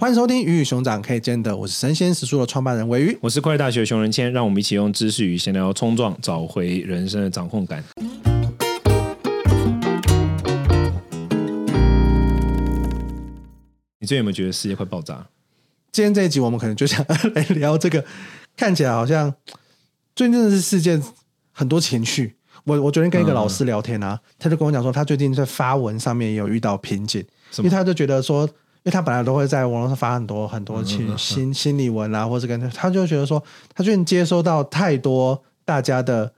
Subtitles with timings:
[0.00, 7.82] 欢迎收听《鱼与熊掌可以兼得》，我是神仙食书的创办人韦鱼，我是快乐大学熊仁谦，让我们一起用知识与闲聊冲撞，找回人生的掌控感。
[13.98, 15.26] 你最近有没有觉得世界快爆炸？
[15.90, 17.04] 今天这一集我们可能就想
[17.34, 18.04] 来聊这个，
[18.56, 19.34] 看起来好像
[20.14, 21.02] 最近的是事件
[21.50, 22.36] 很多情绪。
[22.62, 27.20] 我我昨天跟一个老师聊天啊，嗯、他就跟我讲说，他最近在发文上面也有遇到瓶颈，
[27.56, 28.48] 因为他就觉得说。
[28.88, 33.42] 因为他本来都会在网络上发很多很多心心心理文啊，或者跟他就觉得说，
[33.74, 36.32] 他最近接收到太多大家的，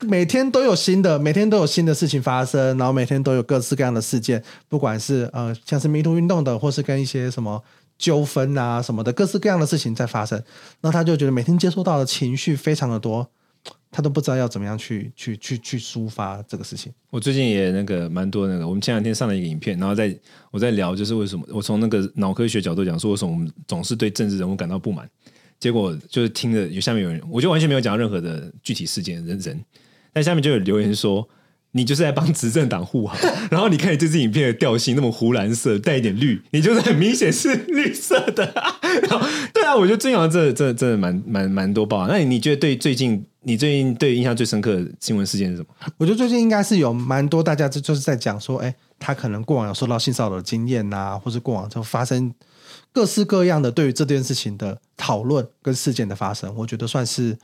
[0.00, 7.62] 每天都有新的，每天都有新的事情发生，然后每天都有各式各样的事件，不管是呃像是 MeToo 运动的，或是跟一些什么
[7.98, 10.42] 纠纷啊什么的，各式各样的事情在发生，
[10.80, 13.28] 然后他就觉得每天接收到的情绪非常的多。
[13.90, 16.92] 他都不知道要怎么样去去去去抒发这个事情。
[17.10, 20.14] 我最近也那个蛮多那个，我们前两天上了一个影片，然后在
[20.50, 25.08] 我在聊，就是为什么我从那个脑科学角度讲，说为什么我们总是对政治人物感到不满。
[25.58, 29.64] 结果就是听着有下面有人，我就完全没有讲任何的具体事件人人，
[30.12, 31.28] 但下面就有留言说。
[31.72, 33.14] 你就是在帮执政党护航，
[33.50, 38.50] 然后你看你这支影片的调性那么湖蓝色，带一点绿，你就是很明显是绿色的。
[39.10, 42.08] 然后对啊，我觉得最近这这这蛮蛮蛮多报。
[42.08, 45.68] 那你觉得对最近你最近对印象最深刻的新闻事件是什么？
[45.98, 52.34] 我觉得最近应该是有蛮多大家就就是在讲说，哎，他可能过往有受到性骚扰的经验呐、啊，或是过往就发生
[52.92, 57.38] 各式各样的对于这件事情的讨论跟事件的发生，我觉得算是。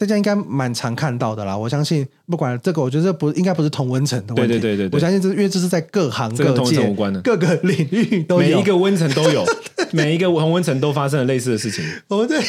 [0.00, 4.54] 大家应该蛮常看到的啦，我相信不管这个，我觉得这不应该不是同温层的问题。
[4.54, 9.44] 对对对对，对，我相信这是因为这是在各行各界、无关的各个领域都有，每一个温层都有，
[9.90, 11.84] 每一个同温层都发生了类似的事情。
[12.06, 12.40] 我们对，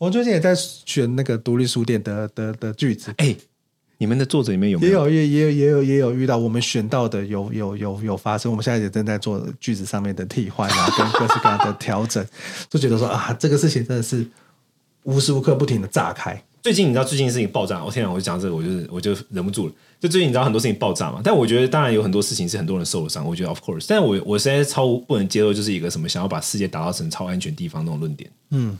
[0.00, 3.12] 我最近也在选那个独立书店的的的句子。
[3.18, 3.36] 哎，
[3.98, 5.10] 你们的作者里面有没有？
[5.10, 8.50] 也有也也有也有也有遇到我们选到的有有有有发生。
[8.50, 12.26] 我们现在也正在做句子上面的替换啊，跟各式各样的调整，
[12.70, 14.26] 就觉得说啊，这个事情真的是。
[15.04, 16.42] 无时无刻不停的炸开。
[16.60, 18.12] 最近你知道最近事情爆炸，我天啊！
[18.12, 19.72] 我就讲这个，我就是我就忍不住了。
[19.98, 21.22] 就最近你知道很多事情爆炸嘛？
[21.24, 23.26] 但我觉得当然有很多事情是很多人受了伤。
[23.26, 28.30] 我觉得 of course，但我我现在超不能接受，就是一个什么想要把世界打造成超安全地方那种论点。
[28.50, 28.78] 嗯，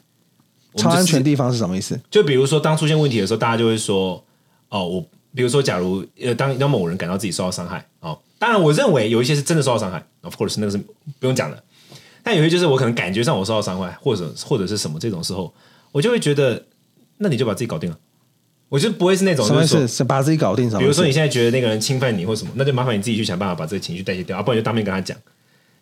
[0.76, 1.98] 超安全地方是什么意思？
[2.10, 4.22] 就比如说当出现问题的时候，大家就会说
[4.68, 5.00] 哦，我
[5.34, 10.78] 比如说假如呃当当某人感到自己受到伤害哦，当然我认为有一些是真的受到伤害，of course 那个是
[11.18, 11.62] 不用讲的。
[12.22, 15.52] 但有些就是我可能感觉上我受到伤害，或者或者是什么这种时候，
[15.92, 16.62] 我就会觉得。
[17.22, 17.98] 那你就把自己搞定了，
[18.70, 20.70] 我就不会是那种就是是把自己搞定。
[20.78, 25.14] 比如说你现在觉得那个人侵犯你或什么，那就麻烦你自己去想办法把这个情绪代谢掉，啊，不然就当面跟他讲。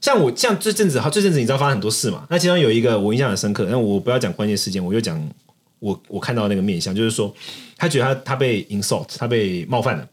[0.00, 2.26] 像我像这阵子，哈，这阵子你知道发生很多事嘛？
[2.30, 5.20] 那其中有一个我印象很深刻，那我不要讲关键事件，我就讲
[5.78, 7.34] 我我看到那个面相，就是说
[7.76, 10.08] 他觉得他他被 insult，他被冒犯了，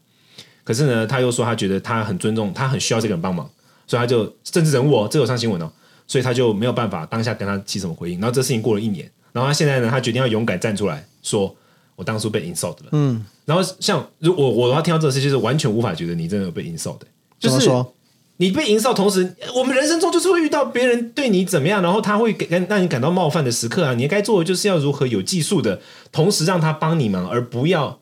[0.64, 3.48] 可是呢，他又说他觉得他很尊重，他很需要这个人帮忙，
[3.86, 5.70] 所以他就政治人物哦，这有上新闻哦，
[6.06, 8.20] 所以他就没有办法当下跟他起什么回应。
[8.20, 9.10] 然后这事情过了一年。
[9.32, 11.54] 然后他现在呢，他决定要勇敢站出来说
[11.94, 17.06] ：“我当初被 insult 了。”嗯，然后像如果我的话听到这个事，就是完全无法觉得你真的有被 insult 的。
[17.38, 17.94] 就是说
[18.38, 23.94] 你被 insult，同时我们人生中就是会遇到别人对你怎么样，然后他会给让你感到冒犯的时刻啊。
[23.94, 25.80] 你该做的就是要如何有技术的，
[26.12, 28.00] 同时让他帮你忙，而不要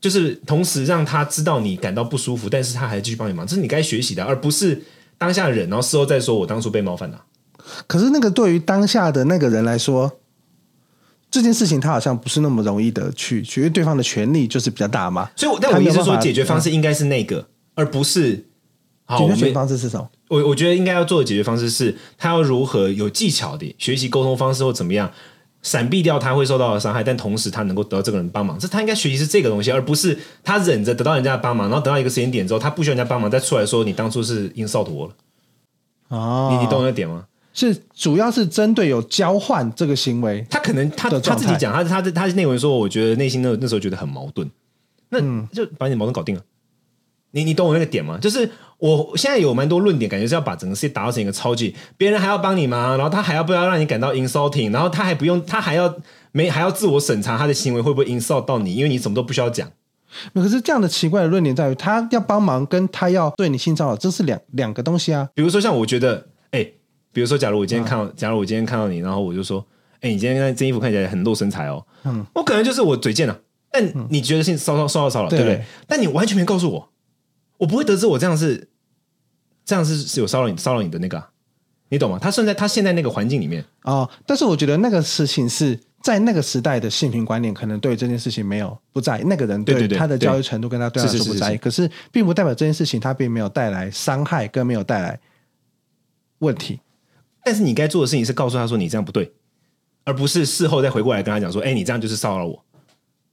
[0.00, 4.82] 就是同时让他知道你感到不舒服，但是他还继续帮你忙，这是你该学习的，而不是
[5.16, 7.24] 当下忍，然后事后再说我当初被冒犯了啊。
[7.86, 10.18] 可是那个对于当下的那个人来说。
[11.30, 15.28] 这件事情他好像不是那么容易的去，因为对方的权利就是比较大嘛。
[15.36, 18.47] 所以我，但我意思是说，解决方式应该是那个，嗯、而不是
[19.08, 19.26] 好。
[19.28, 20.08] 解决方式是什么？
[20.28, 25.10] 我我觉得应该要做的解决方式是，他要如何有技巧的学习沟通方式或怎么样，
[25.62, 28.58] 闪避掉他会受到的伤害，但同时他能够得到这个人帮忙。
[28.58, 35.14] 这他应该学习是这个东西，而不是他忍着得到人家的帮忙，然后等到一个时间点之后，他不需要人家帮忙，再出来说你当初是 insult 我了。
[36.08, 37.24] 哦，你你懂那点吗？
[37.54, 44.48] 是，主要是针对有交换这个行为，他可能他他自己讲，他他他内文说，我觉得内心那那时候觉得很矛盾，
[45.08, 45.18] 那
[45.52, 46.42] 就把你的矛盾搞定了。
[47.32, 48.16] 你你懂我那个点吗？
[48.18, 48.48] 就是
[48.78, 52.96] 我现在有蛮多论点，感觉是要把整个世界打造成一个超级，别人还要帮你忙？
[52.96, 54.72] 然后他还要不要让你感到 insulting？
[54.72, 55.94] 然后他还不用，他还要
[56.32, 58.74] 没还要自我审查他的行为会不会 insult 到你？
[58.74, 59.70] 因为你什么都不需要讲。
[60.34, 65.28] 可是这样的奇怪的论点在于，他要帮忙跟他要对你性骚扰，这是两两个东西啊。
[65.34, 66.74] 比如说像我觉得，哎、欸。
[67.10, 69.64] 比如说，假如我今天看到，啊、假如我今天看到你，然后我就说
[69.96, 73.40] ：“哎、欸，你今天这衣服看起来很露身材哦。”嗯，我可能就是我嘴贱了，
[73.72, 75.64] 但你觉得性骚扰骚扰骚扰，对不对？
[75.88, 76.90] 但你完全没告诉我，
[77.56, 78.68] 我不会得知我这样是
[79.68, 81.28] 这样是是有骚扰你骚扰你的那个、啊，
[81.90, 82.18] 你懂吗？
[82.18, 95.20] 他现在他现在那个环境里面哦，但是我觉得那个事情是在那个时代的性平观念，可能对这件事情没有不在意，那个人对他的教育程度跟他对他说不在意，可是并不代表这件事情他并没有带来伤害跟没有带来
[96.38, 96.80] 问题。
[97.44, 99.30] 但是你该做的事情是告诉他说你这样不对，
[100.04, 102.64] 而不是事后再回过来跟他讲说，哎，你这样就是骚扰我，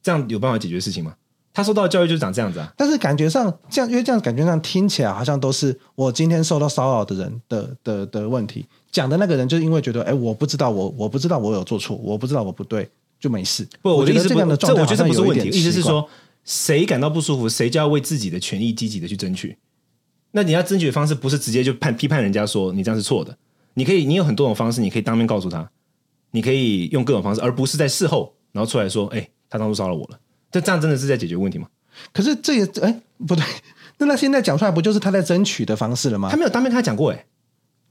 [0.04, 1.16] 这样有办法解决事情吗？
[1.56, 2.72] 他受到的教育就是长这样子啊。
[2.78, 12.88] 但是感觉上这样，因为这样感觉上听起来好像都是我今天受到骚扰的人的的的问题，讲的那个人就是因为觉得，哎，我不知道我我不知道我有做错，我不知道我不对，
[13.19, 13.68] 就没事。
[13.81, 16.07] 不，我觉得这样的状态，我觉得这不是问题，意思是说。
[16.48, 19.57] 谁感到不舒服，谁就要为自己的权益积极的去争取。
[20.30, 23.36] 那你要争取的方式不是直接就判批判人家说你这样是错的，
[23.74, 25.68] 你可以，你有很多种方式，你可以当面告诉他，
[26.30, 30.19] 你可以用各种方式，而不是在事后然后出来说，哎、欸，他当初骚扰我了。
[30.56, 31.68] 这这样真的是在解决问题吗？
[32.13, 33.44] 可是这也哎、欸、不对，
[34.00, 36.30] 那他现在讲出来不就是他在争取的方式了吗？
[36.31, 37.25] 他没有当面跟他讲过哎、欸。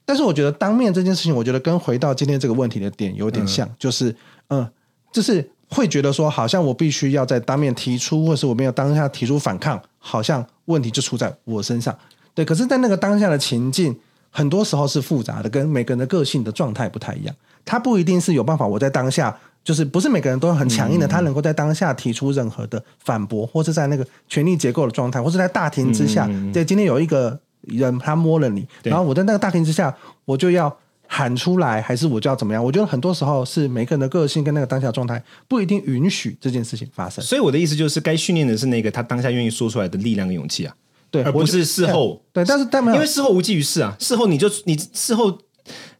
[0.04, 4.16] 但是我觉得当面这件事情，我觉得跟回到今天这个问题的点有点像，嗯、就是
[4.48, 4.68] 嗯，
[5.12, 5.50] 就是。
[5.70, 11.96] 会觉得说，好像我必须要在当面提出，或是我没有当下提出反抗，好像问题就出在我身上。
[12.32, 13.98] 对，可是，在那个当下的情境，
[14.30, 17.34] 很多时候是复杂的，跟每个人的个性的状态不太一样。
[17.64, 29.96] 他不一定是有办法，我在当下就是不是每个人都很强硬的，他能够在当下提出任何的反驳，或是在那个权力结构的状态，或是在大庭之下，对，今天有一个人他摸了你，然后我在那个大庭之下，
[30.26, 30.76] 我就要。
[31.06, 32.64] 喊出来，还是我就要怎么样？
[32.64, 37.22] 我觉得很多时候是每个人的个性跟那个当下状态不一定允许这件事情发生。
[37.22, 40.74] 所以我的意思就是，该训练的是那个他当下愿意说出来的力量跟勇气啊，
[41.10, 42.20] 对，而不是事后。
[42.32, 43.94] 对，但是但没有，因为事后无济于事啊。
[44.00, 45.38] 事后你就你事后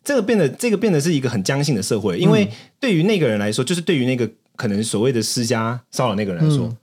[0.03, 2.19] 这个变得这个变得是一个很僵性的社会。
[2.19, 2.49] 因为
[2.81, 6.77] 对于那个人来说，就是对于那个可能所谓的私家骚扰那个人来说，嗯、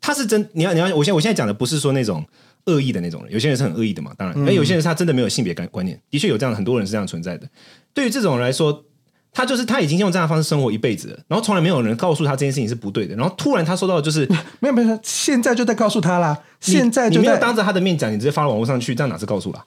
[0.00, 2.24] 他是真你要你要我现在我现在讲的不是说那种。
[2.64, 7.48] 恶意的那种人，有些人是很恶意的嘛，当然，而有些人他真的没有性别观观念，的确有这样的很多人是这样存在的。
[7.94, 8.84] 对于这种人来说，
[9.32, 14.28] 他就是他已经用这样的方式生活一辈子了，然后从来没有人告诉他这件事情是不对的，然后突然他收到的就是
[14.60, 19.64] 没有没有，现在就在告诉他啦，现在就你没有当着他的面讲，你直接发到网络上去，这样哪是告诉了？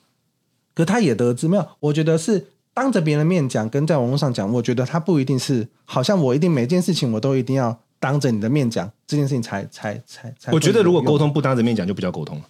[0.73, 1.67] 可他也得知没有？
[1.79, 10.51] 我觉得是当着别人的面讲，跟在网络上讲，我觉得他不一定是，好像我一定每件事情我都一定要当着你的面讲，这件事情才才才才。
[10.51, 12.43] 我觉得如果沟通不当着面讲，就不叫沟通了。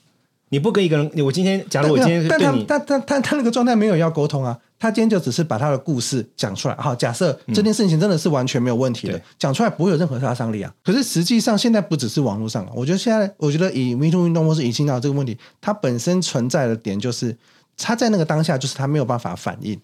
[0.50, 6.76] 你不跟一个人，我今天假如我今天，但他但他他他那个状态没有要沟通啊，他今天就只是把他的故事讲出来。
[6.76, 10.70] 好，假设这件事情真的是完全没有问题的，讲、嗯、出来不会有任何杀伤力啊。
[10.84, 17.38] 可是实际上现在不只是网络上，我觉得现在我觉得以 MeToo 运动或是以性骚扰这个问题，它本身存在的点就是
[17.78, 19.80] 他在那个当下就是他没有办法反应。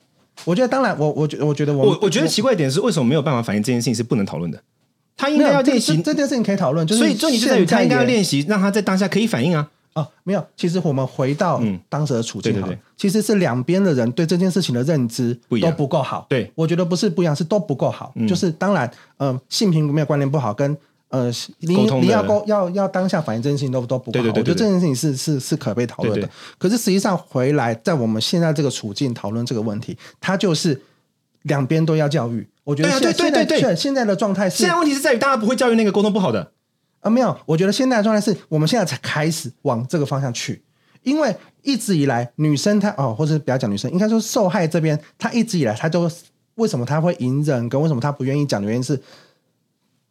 [0.45, 4.61] 我觉得当然，我我觉我觉得我我我觉得奇怪一点是为什么没有办法反应这件事情是不能讨论的？
[5.15, 9.67] 他应该要练习这，件事情可以讨论，就是所以就你就在于他应该要练习，让他在当下可以反应啊。
[9.93, 10.45] 哦，没有。
[10.55, 16.27] 其实我们回到当时的处境，嗯、对对对，其实是两边的人对这件事情的认知都不够好。
[16.29, 18.13] 对，我觉得不是不一样，是都不够好。
[18.15, 18.87] 嗯、就是当然，
[19.17, 20.77] 嗯、呃，性平没有关联不好，跟
[21.09, 24.23] 呃，你你要沟要要当下反应这件事情都都不够好。
[24.23, 26.29] 对对对对对，我觉得这件事情是是是可被讨论的。
[26.57, 30.81] 可是实际上回来，在我们现在这个处境讨论这个问题，它就是
[31.43, 32.47] 两边都要教育。
[32.63, 36.51] 我觉得对对对对，现在的状态是，现在问题是在于大家不会教育那个沟通不好的。
[36.99, 40.61] 啊，没有，我觉得现在的状态是我们现在才开始往这个方向去，
[41.03, 46.11] 因为一直以来女生她哦，或者不要讲女生，应该说受害这边，她一直以来她都
[46.55, 48.99] 为什么她会隐忍，跟为什么她不愿意讲的原因是，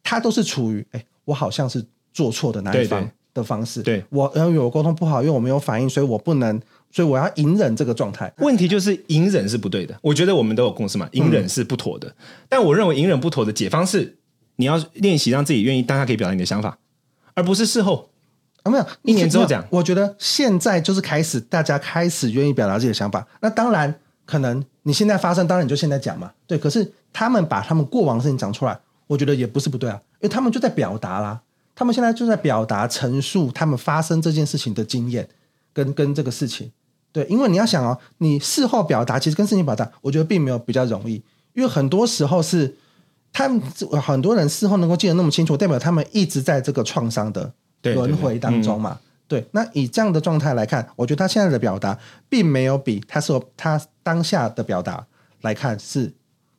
[0.07, 6.57] 她都是处于哎，我好像是做错的那一方的方式，对，对我然后我沟通不好，因为我没有反应，所以我不能，
[6.89, 8.31] 所以我要隐忍这个状态。
[8.37, 12.15] 问题就是隐忍是不对的，我觉得我们都有共识嘛，隐忍是不妥的，嗯、
[12.47, 14.15] 但我认为隐忍不妥的解方是。
[14.59, 16.79] 你要练习让自己愿意，当下可以表达你的想法，
[17.35, 18.09] 而不是事后
[18.63, 19.63] 啊，没有一年之后讲。
[19.69, 23.27] 我觉得现在就是开始，大家开始愿意表达自己的想法。
[23.39, 23.93] 那当然，
[24.25, 26.31] 可能你现在发生，当然你就现在讲嘛。
[26.47, 31.41] 对，可是他们把他们过往的事情讲出来，我觉得也不是不对啊，因为他们就在表达啦。
[31.75, 35.27] 他们现在就在表达、陈述他们发生这件事情的经验，
[35.73, 36.71] 跟跟这个事情。
[37.11, 41.23] 对，因为你要想哦，你事后表达，其实跟事情表达，我觉得并没有比较容易，
[41.53, 42.77] 因为很多时候是。
[43.33, 43.61] 他们
[44.01, 48.97] 很多人事后能够记得那么清楚，代表他们一直在这个创伤的轮回当中嘛。
[49.27, 51.99] 对，对，对，嗯、对，那以这样的状态来看，我觉得他现在的表达
[52.29, 55.05] 并没有比他说他当下的表达
[55.41, 56.11] 来看是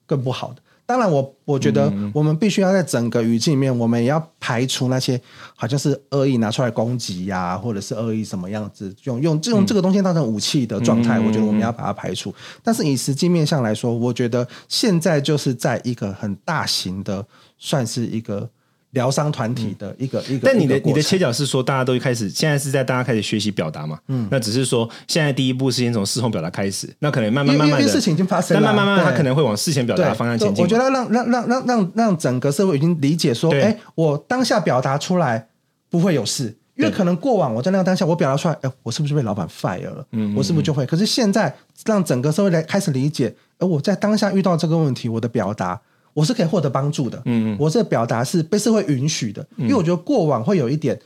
[0.07, 0.63] 更不好的。
[0.89, 5.21] 当然我，我我觉得我们必须要在整个语境里面，我们也要排除那些
[5.55, 12.35] 好像是恶意拿出来攻击呀、啊，或者是恶意什么样子用用这种这个东西当成武器的状态，我觉得我们要把它排除。
[12.63, 17.27] 但是以实际面向来说，我觉得现在就是在一个很大型的，
[17.59, 18.49] 算是一个。
[18.93, 23.99] 疗伤团体的一个、嗯、一个，但你的你的切角是说，大家都开始现在是在大家开始学习表达嘛？
[24.09, 30.63] 嗯，那只是说现在第一步是先从事后表达开始，那可能慢慢慢慢的事情已经发生了，慢慢慢慢他可能会往事前表达方向前进。
[30.63, 35.49] 我觉得让让让让让让整个社会已经理解说，哎、欸，我当下表达出来
[35.91, 40.07] 不会有事，因为可能过往我在那个当下我表达出来，哎、欸，我是不是被老板 fire 了？
[40.13, 40.87] 嗯，我是不是就会？
[40.87, 41.55] 可是现在
[41.85, 45.81] 让整个社会来开始理解，而我在当下遇到这个问题，我的表达
[46.19, 47.23] 我是可以获得帮助的。
[47.27, 50.99] 嗯，我这个表达是被社会允许的，因为我觉得过往会有一点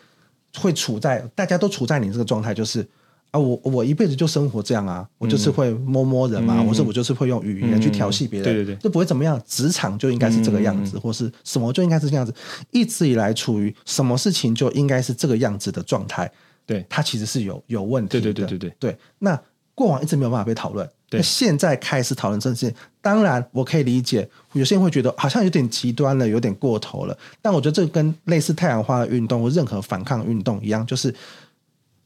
[0.59, 2.87] 会处在大家都处在你这个状态，就是。
[3.33, 9.41] 啊，我我一辈子就生活这样啊，我就是会摸摸人嘛，我说我就是会用语言去调戏别人，对对对，就不会怎么样。
[9.47, 12.35] 职场就应该是这个样子，或是什么就应该是这样子，
[12.73, 16.31] 一直以来处于什么事情就应该是这个样子的状态。
[16.67, 18.21] 对，它其实是有有问题的。
[18.21, 18.99] 对对对对对对。
[19.21, 19.41] 那
[19.75, 27.17] 过往一直没有办法被讨论，那现在开始讨论这件事情，当然我可以理解，有些人会觉得好像有点极端了，有点过头了。
[27.41, 31.15] 但我觉得这跟类似太阳花的运动或任何反抗运动一样，就是。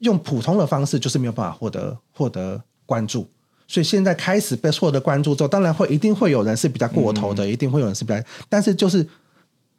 [0.00, 3.26] 用普通的方式就是没有办法获得获得关注，
[3.66, 9.08] 所以现在开始被获得关注之后，当然会一定会有人是比较过头的，嗯、一定会有人是比较，但是就是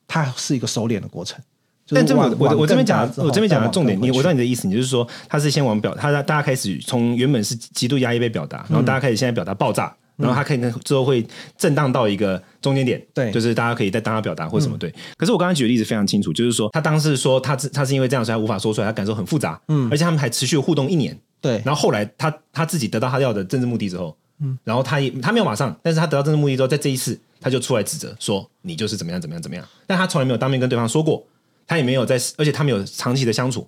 [0.08, 1.40] 它是一个收敛的过程。
[1.89, 9.86] 但这我我我这边讲的我这边讲的重点，你我知道你的意思，你就是说他是先往表，他大家开始从原本是极度压抑被表达，然后大家开始现在表达爆炸。
[9.86, 11.24] 嗯然后他可以之后会
[11.60, 14.91] 震荡到一个中间点，对，就是大家可以在当他表达或什么对。
[15.15, 21.62] 可是我刚刚举的例子非常清楚，就是说他当时说他他是因为这样，所以他无法说出来，他感受很复杂，嗯，而且他们还持续互动一年，对。
[21.63, 31.24] 然后后来他他自己得到他要的政治目的之后，嗯，然后他也他没有马上，但是他得到政治目的之后，在这一次他就出来指责说你就是怎么样怎么样怎么样，但他从来没有当面跟对方说过，
[31.68, 33.68] 他也没有在，而且他们有长期的相处。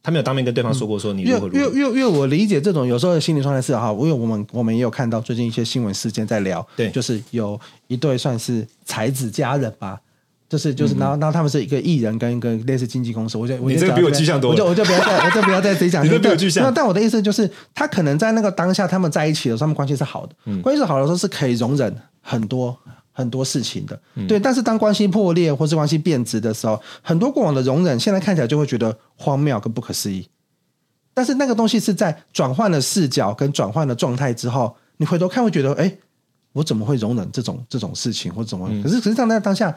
[0.00, 1.58] 他没有当面跟对方说过，说你如何如何。
[1.58, 10.00] 因为因为因为我理解这种有时候的心理状态是哈，因为我们我们也有看到最近一些新闻事件在聊，对，就是有一对算是才子佳人吧，
[10.48, 16.64] 就是就是然后然后他们是一个艺人跟一个类似经纪公司，我就我就这个比我具象多了，我就我就不要再我就不要再自己讲， 你这比我具象。
[16.64, 22.78] 那但我的意思就是，他可能在那个当下他们在一起的时候，他们关系是好的，嗯、关系是好的时候是可以容忍很多。
[23.18, 30.28] 很多事情的，对，但是当关系破裂或是关系变质的时候，很多过往的容忍，现在看起来就会觉得荒谬跟不可思议。
[31.12, 35.92] 但是那个东西是在转换了视角跟转换了状态之后，你回头看会觉得，哎，
[36.52, 38.68] 我怎么会容忍这种这种事情，或怎么？
[38.84, 39.76] 可是实际上在当下，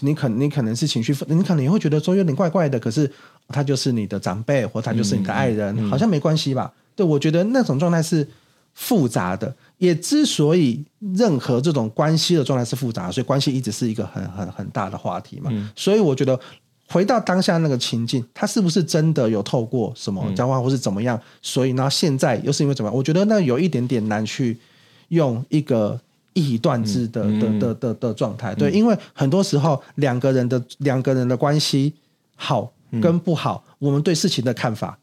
[0.00, 2.80] 你可你可能是情绪，你可能也会觉得说有点怪怪的。
[2.80, 3.08] 可是
[3.46, 6.72] 他就是你的长辈，或他就是你的爱人，好像没关系吧？
[6.96, 8.28] 对，我觉得那种状态是
[8.74, 9.54] 复杂的。
[9.78, 10.84] 也之所以
[11.16, 15.50] 任何这种关系的状态是复杂，所以关系一直是一个很很很大的话题嘛。
[15.52, 16.38] 嗯、所以我觉得
[16.86, 21.16] 回到当下那个情境，他是不是真的有透过什么交换或是怎么样？
[21.16, 22.94] 嗯、所以呢，现在又是因为怎么样？
[22.94, 24.58] 我觉得那有一点点难去
[25.08, 25.98] 用一个
[26.34, 28.54] 一以断之的、嗯、的的的的状态。
[28.54, 31.94] 对，嗯、因为很多时候两个人的两个人的关系
[32.36, 34.98] 好跟不好，嗯、我们对事情的看法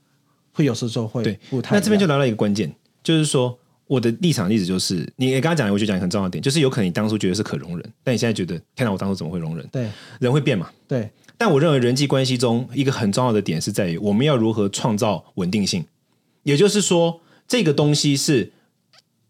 [0.53, 1.75] 会有时候会不太。
[1.75, 2.71] 那这边就来了一个关键，
[3.07, 3.57] 就是说。
[3.89, 9.65] 我的立场例子就是，你刚刚讲，我就讲一个很重要的点，就是有可能你当初觉得是可容忍，但你现在觉得，天哪，我当初怎么会容忍？
[9.71, 10.69] 对，人会变嘛。
[10.89, 15.85] 对，但我认为人际关系中一个很重要的点是在于，我们要如何创造稳定性。
[16.43, 18.51] 也就是说，这个东西是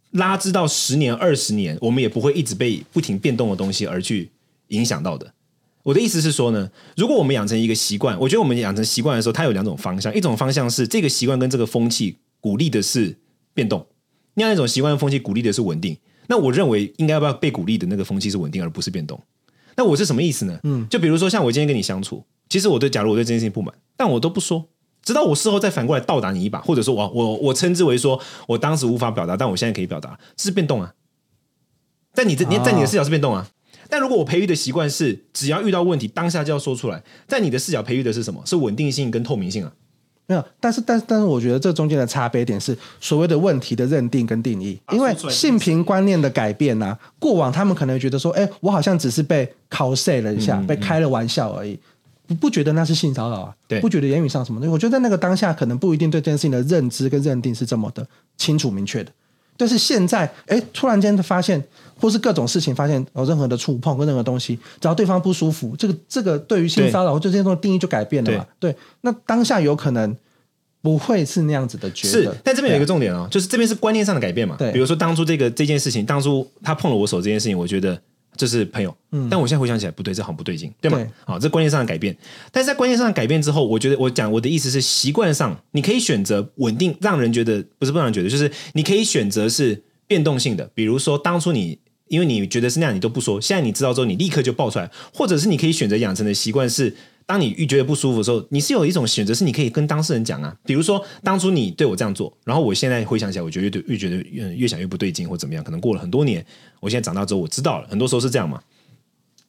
[0.09, 4.31] 拉枝到十年、二十年，我们也不会一直被不停变动的东西而去
[4.69, 5.31] 影响到的。
[5.83, 13.15] 我的意思是说呢，如果我们养成一个习惯，我觉得我们养成习惯的时候，它有两种方向，一种方向是这个习惯跟这个风气鼓励的是
[13.57, 13.83] 变动。
[14.35, 15.97] 那样一种习惯的风气鼓励的是稳定，
[16.27, 19.19] 那我认为应该要不要被鼓励的那个风气是稳定，而不是变动。
[19.75, 20.59] 那我是什么意思呢？
[20.61, 24.69] 嗯，就比如说像我今天跟你相处，其实我对，假如我对这件事情不满，但我都不说，
[25.01, 30.93] 直到我事后再反过来倒打你一把，或者说我我我称之为说我当时无法表达，但我现在可以表达，这是变动啊。
[32.13, 33.49] 在你这，你在你的视角是变动啊。
[33.89, 38.43] 但如果我培育的习惯是只要遇到问题当下就要说出来，在你的视角培育的是什么？
[38.45, 39.73] 是稳定性跟透明性啊。
[40.29, 51.79] 没有，但是但是但是，我觉得这中间的差别点是所谓的问题的认定跟定义，因为性平观念的改变呢、啊，过往他们可能觉得说，哎，我好像只是被 cos 了一下，嗯、被开了玩笑而已，
[52.27, 58.05] 不不觉得那是性骚扰啊，对，不觉得言语上什么的，我觉得在那个当下可能不一定对这件事情的认知跟认定是这么的
[58.35, 59.11] 清楚明确的。
[59.59, 61.63] 但是现在，哎，突然间发现，
[61.99, 68.45] 或是各种事情发现有任何的触碰跟任何东西，只要对方不舒服，这个这个对于性骚扰或这些东西定义就改变了嘛？
[68.59, 70.15] 对，对，那当下有可能
[70.81, 72.23] 不会是那样子的觉得。
[72.23, 74.55] 是，但这边有一个重点哦，对就是这边是观念上的改变嘛？
[74.57, 77.99] 对，比如说当初这个这件事情，当初他碰了我手这件事情，我觉得
[78.35, 80.99] 这是朋友，嗯，但我现在回想起来不对，这好像不对劲，对吗？
[81.25, 82.15] 好对，这观念上的改变。
[82.51, 89.83] 但是在观念上的改变之后，我觉得我讲我的意思是，习惯上你可以选择稳定，让人觉得不是不让人觉得，就是你可以选择是。
[90.09, 91.77] 变动性的，比如说当初你
[92.07, 96.95] 因为你觉得是那样，你都不说，现在你知道之后，你立刻就爆出来，或者是你可以选择养成的习惯是，
[97.25, 100.55] 当你愈觉得不舒服的时候，你是有一种选择，是你可以跟当事人讲啊。
[100.63, 106.45] 比如说当初你对我这样做，然后我现在回想起来，我觉得越对越觉得越越想越不对劲，或怎么样，可能过了很多年，
[106.79, 108.61] 我现在长大之后我知道了，很多时候是这样嘛。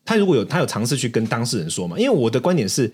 [0.05, 2.91] 他如果有他有尝试去跟当事人说嘛，因为我的观点是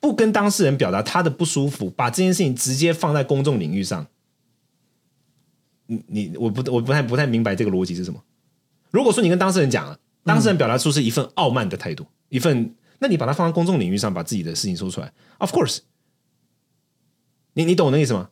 [0.00, 4.06] 不跟当事人表达他的不舒服，把这件事情直接放在公众领域上。
[5.86, 8.20] 你你我不我不太不太明白这个逻辑是什么。
[8.94, 15.78] 如果说你跟当事人讲了，当事人表达出是一份傲慢的态度，嗯、一份，那你把它放在公众领域上，把自己的事情说出来，Of course，
[17.54, 18.28] 你你懂我的意思吗？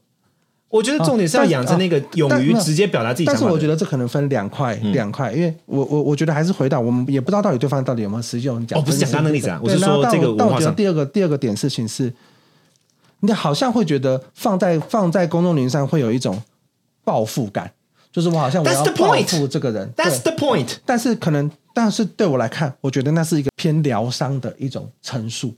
[0.68, 3.24] 我觉得重点是要养成那个勇于直接表达自己。
[3.26, 8.78] 但是我觉得这可能分两块，两块，因为我我我觉得还是回到我们也不知道到底对方到底有没有实际用讲。
[8.78, 10.72] 哦，不是讲刚刚那个例子啊，我是说这个我觉得。
[10.72, 12.14] 第二个第二个点事情是，
[13.18, 16.40] 你好像会觉得放在放在公众领域上会有一种
[17.04, 17.72] 报复感，
[18.12, 19.90] 就是我好像我要报复这个人。
[19.96, 20.76] That's the point。
[20.84, 25.54] 但是可能，但是对我来看，我觉得那是一个偏疗伤的一种陈述。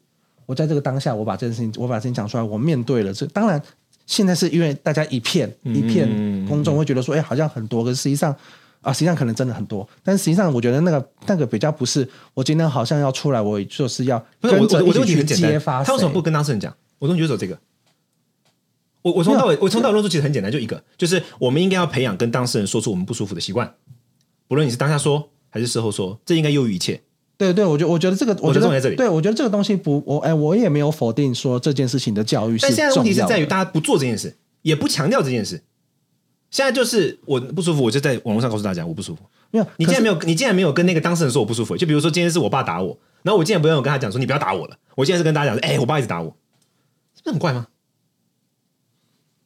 [0.47, 3.61] 我在这个当下，我把这件事情我把事情讲出来，我面对了这当然。
[4.07, 6.07] 现在是因为大家一片一片
[6.47, 8.37] 公众会觉得说，哎、欸，好像很多，可是实际上
[8.83, 9.89] 啊，实际上可能真的很多。
[10.03, 15.83] 但实际上，我觉得那个那个比较不是，我今天好像要出来，我就是要跟着一起去揭发。
[15.83, 16.71] 他为什么不跟当事人讲？
[16.99, 17.59] 我总觉得走这个。
[19.05, 23.75] 我我从到尾，我从到尾论述其实很简单，就一个，就是我们应该要培养跟当事人说出我们不舒服的习惯，
[24.49, 27.01] 不论你是当下说还是事后说，这应该优于一切。
[27.37, 28.97] 对对，我觉我觉得这个，我觉得，我在这里。
[28.97, 32.59] 对，我觉得这个东西不，我哎，我也没有否定说这件事情的教育。
[32.59, 34.37] 但现在问题是在于大家不做这件事。
[34.63, 35.63] 也不强调这件事，
[36.51, 39.21] 现在就是我不舒服，我就在网络上告诉大家我不舒服。
[39.51, 41.77] 没有，你竟然没有，你竟然没有跟那个当事人说我不舒服。
[41.77, 44.79] 就比如说今天是我爸打我，然后我竟然不用跟他讲说你不要打我了。
[44.95, 46.35] 我现在是跟大家讲说，哎，我爸一直打我，
[47.23, 47.67] 这很怪吗？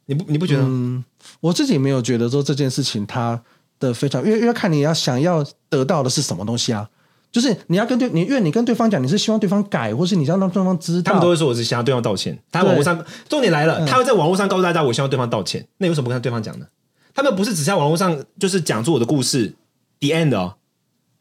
[0.09, 0.63] 你不你不觉得？
[0.63, 1.05] 嗯，
[1.41, 3.41] 我自己没有觉得说这件事情他
[3.79, 6.89] 的非常，因为因为看你要想要得到的是什么东西啊。
[7.31, 11.13] 就是你要跟对你，因为你跟对方讲，你是希望对方改，或是你要让对方知道。
[11.13, 12.37] 他们都会说我是想要对方道歉。
[12.51, 15.69] 他在网络上，重点来了，他会在网络上告诉大家，我希望对方道歉。
[15.77, 16.67] 那你为什么不跟对方讲呢？
[17.15, 19.55] 他们不是只在网络上就是讲出我的故事
[20.01, 20.55] ，the end 哦。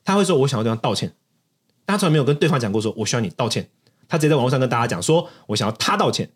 [0.05, 1.13] 他会说我想要对方道歉，
[1.85, 3.69] 但他从来没有跟对方讲过说我需要你道歉。
[4.07, 6.29] 他直接在网络上跟大家讲说我想要他道歉。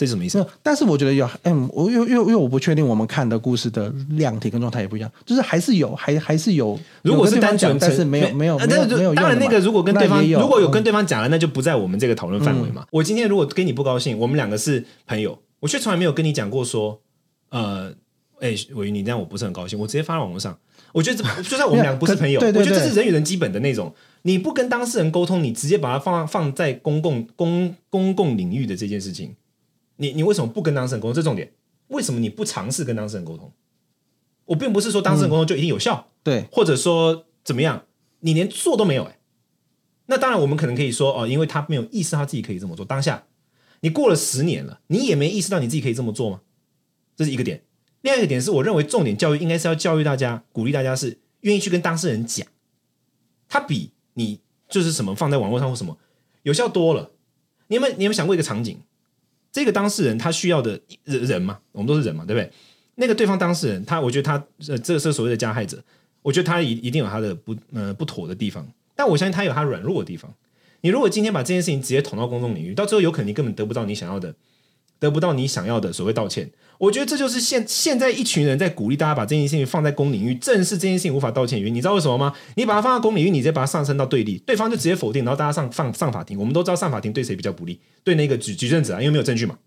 [0.00, 0.42] 这是什么意思？
[0.62, 6.80] 但是我觉得有，嗯，我又又因为我不确定我们看的故事的量体跟状态也不一样，就是还是有，还还是有。
[7.02, 9.14] 如果是单纯，但是没有没有但是没有。
[9.14, 12.86] 当然，那个如果跟对方如果有跟对方讲了，那就不在我们这个讨论范围嘛。
[12.90, 16.98] 我今天如果跟你不高兴，我们两个是朋友，我却从来没有跟你讲过说，
[17.50, 17.92] 呃，
[18.40, 20.56] 哎，玮瑜，你这样我不是很高兴，我直接发到网络上。
[20.92, 29.34] 我觉得这就算我们两个不是朋友，我觉得这是人与人基本的那种，你不跟当事人沟通，你直接把它放放在公共公公共领域的这件事情。
[30.00, 31.14] 你你为什么不跟当事人沟通？
[31.14, 31.52] 这重点。
[31.88, 33.52] 为什么你不尝试跟当事人沟通？
[34.46, 37.84] 我并不是说当事人沟通就一定有效，嗯、对，或者说怎么样，
[38.20, 39.18] 你连做都没有哎。
[40.06, 42.84] 那当然，我们可能可以说哦，因为他没有意识到自己可以这么做。
[42.84, 43.26] 当下
[43.80, 46.40] 你过了十年了，你也没意识到你自己可以这么做吗？
[47.16, 47.64] 这是一个点。
[48.00, 52.46] 另外一个点是，我认为重点教育应该是要教育大家，鼓励大家是愿意去跟当事人讲，
[53.48, 55.98] 他比你就是什么放在网络上或什么
[56.44, 57.10] 有效多了。
[57.66, 58.80] 你有没有你有没有想过一个场景？
[59.52, 62.50] 这个当事人他需要的人人嘛，我们都是人嘛，对不对？
[62.96, 65.82] 那个对方当事人，他我觉得他呃，这是所谓的加害者，
[66.22, 70.32] 我觉得他一一定有他的不呃不妥的地方，但我相信他有他软弱的地方。
[70.82, 74.34] 你如果今天把这件事情直接捅到公众领域，到最后有可能你根本得不到你想要的，
[75.00, 76.52] 得不到你想要的所谓道歉。
[76.78, 81.74] 我觉得这就是现现在一群人在鼓励大家把这件事情放在公领域，正是这件事情无法道歉原因。
[81.74, 82.32] 你知道为什么吗？
[82.54, 86.38] 你把它放到公领域，你直接把它上升到对立，对方就直接否定，然后大家上上上法庭。
[86.38, 89.58] 我们都知道上法庭对谁比较不利，对那个举举证者啊，因为没有证据嘛。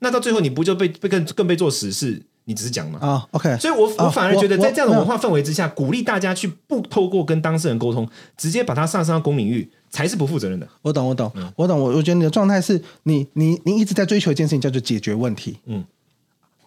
[0.00, 2.22] 那到最后你不就被被更更被做实事？
[2.50, 2.98] 你只是讲嘛？
[3.00, 3.56] 啊、oh,，OK。
[3.58, 10.66] 所以我我反而觉得在这样的文化氛围之下，鼓励大家去不透过跟当事人沟通，直接把它上升到公领域，才是不负责任的。
[10.82, 11.78] 我懂，我懂，嗯、我懂。
[11.78, 15.58] 我我觉得你的状态是你你你一直在追求一件事情，叫做解决问题。
[15.66, 15.84] 嗯。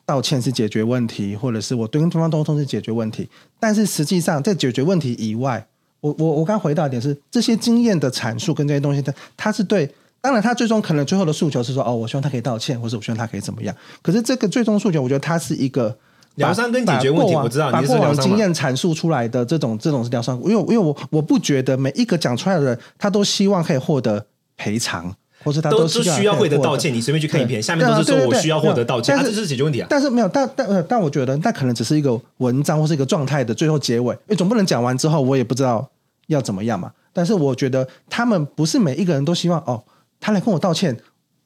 [0.06, 5.66] 道歉是解决问题，或者是我对跟对方沟通是解决问题，但是实际上在解决问题以外，
[6.02, 9.90] 我我我刚回答一点是这些经验的阐述跟这些东西，它它是对，
[10.24, 13.76] 当然他最终可能最后的诉求是说，哦，我希望他可以道歉，或者我希望他可以怎么样。
[14.02, 15.94] 可是这个最终诉求，我觉得它是一个
[16.36, 17.36] 疗伤跟解决问题。
[17.36, 25.14] 我知道，把过往经验阐述出来的这种这种是疗伤，因为因为我我不觉得每一个讲出来的人，他都希望可以获得赔偿。
[25.44, 29.88] 或是他都是需要获得道歉，你随便去看一篇，下面都是说我需要获得道歉，他这是解决问题啊。
[29.90, 35.86] 但是没有，但但但我觉得那可能只是一个文章或是一个状态的最后结尾，因为总不能讲完之后我也不知道
[36.28, 36.90] 要怎么样嘛。
[37.12, 39.84] 但是我觉得他们不是每一个人都希望哦，
[40.24, 40.98] 他来跟我道歉，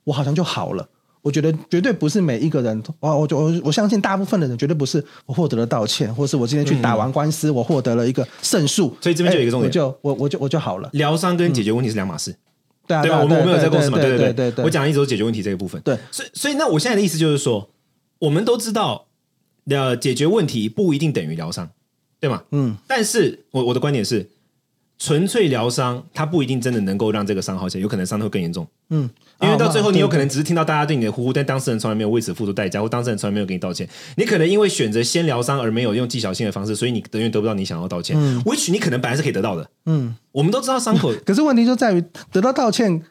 [0.04, 0.88] 我好像就好了。
[1.24, 8.96] 我觉得绝对不是每一个人，我我我我相信大部分的人绝对不是我获得了道歉，或是我今天去打完官司，我获得了一个胜诉。
[9.02, 10.90] 所以这边就有一个重点，我就我我就我就好了。
[10.94, 12.34] 疗伤跟解决问题是两码事。
[12.86, 13.20] 对啊，对吧？
[13.20, 13.98] 我们我们有在公司嘛？
[13.98, 15.82] 对对对对对，我讲的一直都解决问题这个部分。
[15.82, 17.70] 对，所以所以那我现在的意思就是说，
[18.20, 19.08] 我们都知道，
[19.70, 21.70] 呃，解决问题不一定等于疗伤，
[22.22, 22.44] 对吗？
[22.52, 22.78] 嗯。
[22.88, 24.30] 但是我我的观点是，
[25.00, 28.68] 纯粹疗伤，它不一定真的能够让这个伤好起来，有可能伤的会更严重。
[28.90, 29.10] 嗯，
[29.42, 33.88] 因为到最后，你有可能只是听到大家对你的呼呼，但当事人从来没有为此付出代价，或当事人从来没有给你道歉。
[34.16, 38.18] 你可能因为选择先疗伤而没有用技巧性的方式，所以你永远得不到你想要道歉。
[38.20, 39.70] 嗯，which 你可能本来是可以得到的。
[39.86, 43.04] 嗯，我们都知道伤口， 可是问题就在于得到道歉，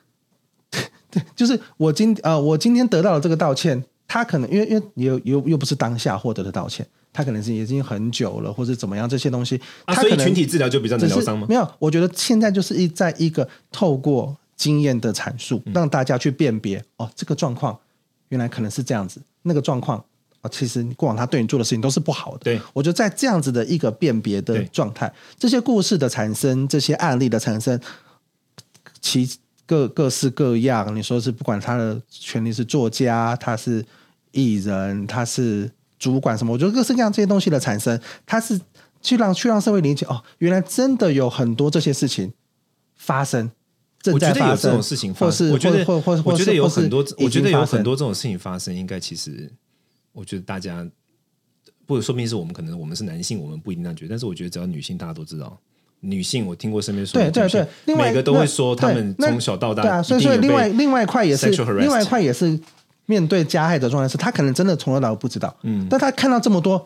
[1.11, 6.87] 对， 就是我今啊、呃，我今天得到了这个道歉，他可能因为因为又又又不是当下获得的道歉。
[7.13, 11.47] 他可能是已经很久了，或者怎么样，这些东西，他可能、啊、所以群体治疗就比较能疗伤吗？
[11.49, 17.75] 没有，我觉得现在就是一在一个透过经验的阐述，让大家去辨别、嗯、哦，这个状况
[18.29, 20.05] 原来可能是这样子，那个状况啊、
[20.43, 22.41] 哦，其实过往他对你做的事情都是不好的。
[22.41, 27.81] 对，我觉得在这样子的一个辨别的状态，这些故事的产生，这些案例的产生，
[29.01, 29.27] 其
[29.67, 30.95] 各各式各样。
[30.97, 33.85] 你说是不管他的权利是作家，他是
[34.31, 35.71] 艺人，他是。
[35.99, 36.53] 主管什么？
[36.53, 38.61] 我觉得各式各样这些东西的产生，他是
[39.01, 42.31] 去让去让社会理解哦，原来真的有很多这些事情
[42.97, 43.51] 发生，
[44.03, 49.51] 正在发生，我觉得有这种事情发生，或是我觉得或或我觉得有很多，我觉得有很多这种事情发生，应该其实，
[50.13, 50.87] 我觉得大家
[51.87, 55.59] 不说明是我们可能我们是男性，我们不一定这样觉得，但是我觉得只要女性，大家都知道，
[56.07, 62.59] 女性我听过身边说，对对对，另外每个都会说他们从小到大，对啊，所以所以另外另外一块也是另外一块也是。
[63.09, 66.85] 面对加害的状态是，他可能真的从头到尾不知道，嗯，但他看到这么多，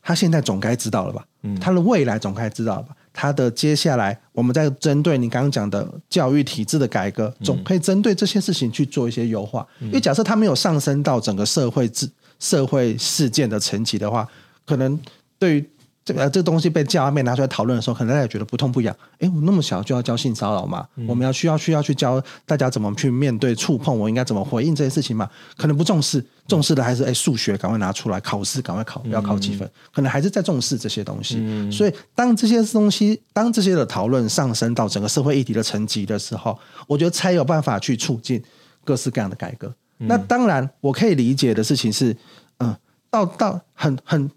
[0.00, 1.26] 他现在总该知道了吧？
[1.42, 2.94] 嗯，他的未来总该知道了吧？
[3.12, 9.66] 他的接下来，我们在针对你刚刚讲的教育体制的改革，总可以针对这些事情去做一些优化。
[9.80, 14.24] 嗯，因为假设他没有上升到整个社会制社会事件的层级的话，
[14.64, 14.96] 可能
[15.36, 15.70] 对于。
[16.06, 18.94] 这个这个东西被教案被拿出来讨论的时候，可能大家也觉得不痛不痒。
[19.18, 20.86] 哎，我那么小就要教性骚扰嘛？
[20.94, 25.28] 嗯、我们要需要需要去教大家怎么去面对触碰，我应该怎么回应这些事情嘛？
[25.56, 29.66] 可能不重视，重视的还是哎数学赶快拿出来考试，赶快考要考几分？
[29.66, 31.38] 嗯、可能还是在重视这些东西。
[31.40, 38.40] 嗯、所以当这些东西当这些的讨论上升到整个社会议题的层级的时候，我觉得才有办法去促进
[38.84, 39.66] 各式各样的改革。
[39.98, 42.16] 嗯、那当然，我可以理解的事情是，
[42.58, 42.72] 嗯，
[43.10, 44.30] 到到很很。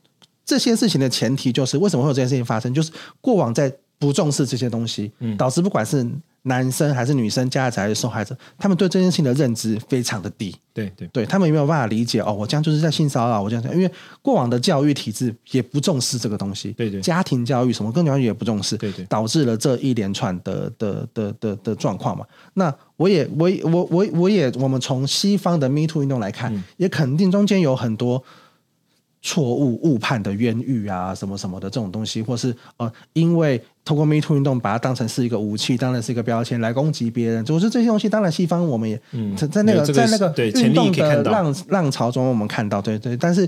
[0.50, 2.74] 这些事情的前提就是为什么会有这件事情发生？
[2.74, 6.04] 就是过往在不重视这些东西，嗯、导致不管是
[6.44, 10.56] 男生还是女生，加害者还是受害者，他们对这件事情的认知非常的低。
[10.74, 13.92] 对对对，他们也没有办法理解哦，我这样就是在性骚扰，我这样，因为
[14.24, 16.72] 过往的教育体制也不重视这个东西。
[16.72, 18.76] 对对，家庭教育什么，更教育也不重视。
[18.78, 22.26] 对对，导致了这一连串的的的的的状况嘛。
[22.56, 28.24] 那我也我我我我也，我们从西方的 Me Too 运动来看，嗯、也肯定中间有很多。
[29.22, 37.44] 错误误判的冤狱啊，什么什么的这种东西，或是呃，因为通过 Me Too 运动把它当成是一个武器，当然是一个标签来攻击别人。
[37.44, 43.18] 就是这些东西，当然西方我们也、嗯、在那个、这个、在那个运动的浪浪潮中，我们看到，对对。
[43.18, 43.48] 但是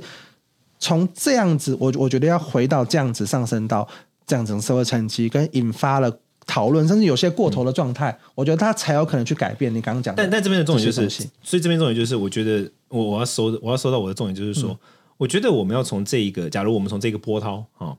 [0.77, 3.87] 从这样子，我我觉得要回到这样子上升到
[4.27, 6.11] 这样子社会层级，跟引发了
[6.45, 10.21] 讨论，甚至有些过头的状态，嗯、我觉得他才有可能去改变你刚刚讲的。
[10.21, 14.71] 但但这边的重点就是，所以这边重点就是，我觉得我我要收我要收到我的重点就是说。
[14.71, 14.77] 嗯
[15.21, 17.97] 我觉得我们要从这一个，假如我们从这个波涛啊、哦，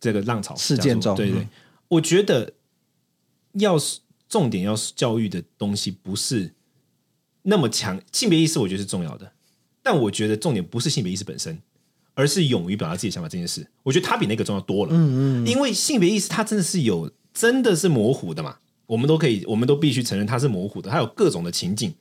[0.00, 1.48] 这个浪潮事件中，对对，嗯、
[1.88, 2.54] 我觉得
[3.52, 6.54] 要是重点要教育的东西不是
[7.42, 9.32] 那么强，性别意识我觉得是重要的，
[9.82, 11.60] 但我觉得重点不是性别意识本身，
[12.14, 13.68] 而是勇于表达自己想法这件事。
[13.82, 14.92] 我觉得它比那个重要多了。
[14.94, 18.56] 嗯嗯，因为性别意识它真的是有，真的是模糊的嘛，
[18.86, 21.92] 我们都可以，我们都必须承认它是模糊的，它有各种的情境，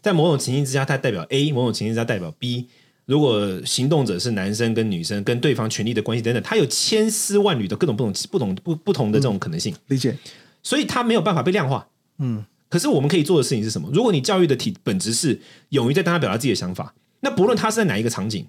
[0.00, 2.68] 在某种情境之下，它代表 A；某种情境之下代表 B。
[3.08, 10.14] 如果行动者是男生跟女生跟对方权力的关系等等，他有千丝万缕的各种不同、不同不不同的这种可能性，理解。
[10.62, 11.88] 所以他没有办法被量化。
[12.18, 13.88] 嗯，可是我们可以做的事情是什么？
[13.94, 15.40] 如果你教育的体本质是
[15.70, 18.46] 勇于在当他表达自己的想法，那不论他是在哪一个场景，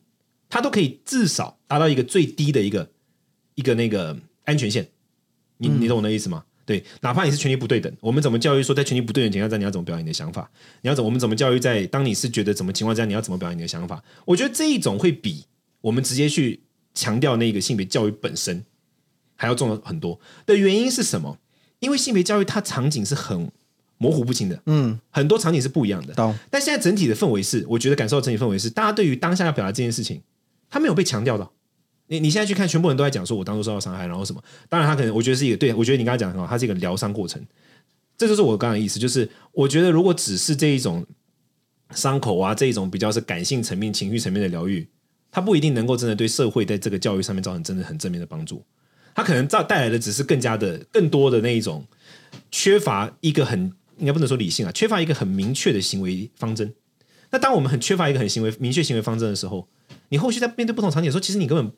[0.49, 2.89] 他都可以至少达到一个最低的一个
[3.55, 4.89] 一个那个安全线。
[5.55, 6.43] 你你懂我的意思吗？
[6.69, 10.47] 对，哪怕你是权力不对等，我们怎么教育说在权力不对等情况下，你要怎么表演你的想法？
[10.83, 14.03] 你要怎么我们怎么教育在当你是觉得怎么情况下，你要怎么表演你的想法？
[14.23, 15.45] 我觉得这一种会比
[15.81, 16.59] 我们直接去
[16.93, 18.63] 强调那个性别教育本身
[19.35, 20.19] 还要重要很多。
[20.45, 21.39] 的原因是什么？
[21.79, 23.51] 因为性别教育它场景是很
[23.97, 26.13] 模糊不清的，嗯，很多场景是不一样的。
[26.51, 30.21] 但现在整体的氛围是，我觉得感受到整体氛围是，大家对于当下要表达这件事情，
[30.69, 31.51] 他没有被强调到。
[32.11, 34.43] 你你现在去看，全部人都在讲说，我当初受到伤害，然后什么？
[34.67, 37.39] 当然，他可能我觉得是一个对，我觉得你刚才讲很好，它是一个疗伤过程。
[38.17, 41.05] 这就是我刚刚的意思，就是我觉得如果只是这一种
[41.91, 44.89] 伤口啊，这一种比较是感性层面、情绪层面的疗愈，
[45.29, 48.65] 它不一定能够真的对社会在这个教育上面造成真的很正面的帮助。
[49.13, 51.85] 它可能造带来的只是更加的、更多的那一种
[52.49, 56.73] 缺乏一个很应该不能说理性啊，缺乏一个很明确的行为方针。
[57.29, 59.67] 那当我们很缺乏一个很行为明确行为方针的时候，
[60.09, 61.71] 你后续在面对不同场景的时候，其实你根本。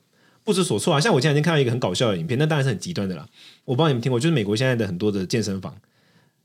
[0.43, 0.99] 不知所措啊。
[0.99, 3.27] 像我前两天看到一个很搞笑的影片，那当然是很极端的啦。
[3.65, 5.75] 我不知道你们听过，就是美国现在的很多的健身房，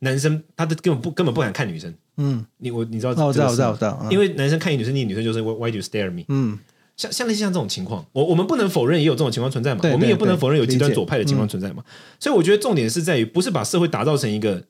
[0.01, 1.95] 男生他的根本不根本不敢看女生。
[2.17, 3.11] 嗯，你我你知道？
[3.27, 4.09] 我知道，我知道，我知道。
[4.11, 6.25] 因为男生看一女生，你女生就是 Why do you stare at me？
[6.29, 6.59] 嗯，
[6.97, 9.81] 像像类似像这种情况，我我们不能否认也有这种情况存在嘛。
[9.93, 11.85] 我们也不能否认有极端左派的情况存在嘛。
[12.19, 14.65] 所以我觉得重点是在于，不是把社会打造成一个。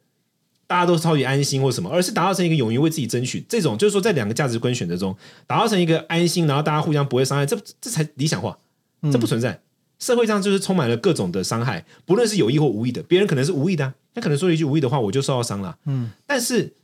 [0.68, 8.58] 大家都超级安心或什么，而是打造成一个勇于为自己争取这种，就是说在两个价值观选择中，打造成一个安心，然后大家互相不会伤害，这这才理想化，
[9.02, 9.62] 这不存在。
[9.98, 15.78] 社会上就是充满了各种的伤害，不论是有意或无意的，别人可能是无意的、啊，他可能说了一句无意的话，我就受到伤了。
[15.86, 16.74] 嗯，但是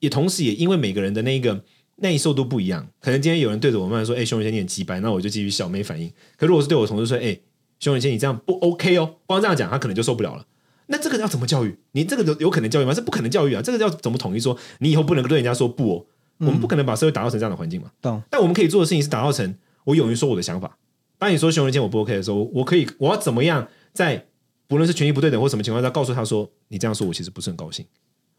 [0.00, 1.62] 也同时也因为每个人的那个
[1.96, 6.10] 耐受度不一样，可能今天有人对着我们说：“哎，熊仁谦你很鸡掰”，那我就继续笑没反应。
[6.36, 7.38] 可如果是对我同事说：“哎，
[7.78, 10.44] 熊仁谦你这样不 OK 哦”，光这样讲他可能就受不了了。
[10.88, 11.78] 那这个要怎么教育？
[11.92, 12.92] 你这个有有可能教育吗？
[12.92, 13.62] 是不可能教育啊！
[13.62, 14.58] 这个要怎么统一说？
[14.80, 16.06] 你以后不能对人家说不哦。
[16.40, 17.90] 嗯、我们不可能把社会打造成这样的环境嘛。
[18.02, 20.76] 懂但我们可以做的事情是打造成我勇于说我的想法。
[21.18, 24.24] 当你说熊仁谦我不 OK 的时候，我可以我要怎么样在
[24.66, 27.84] 不论是权益不对等或什么情况下，告诉他说你这样说我其实不是很高兴。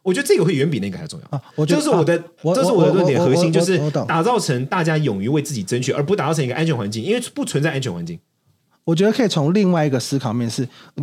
[0.04, 1.38] 我觉得这个会远比那个还重要。
[1.38, 8.18] 啊、我这是我的，啊、这是我的论点核心，就是打造成大家勇于为自己争取，而不打造成一个安全环境，因为不存在安全环境。
[8.86, 10.62] 我觉得可以从另外一个思考面是，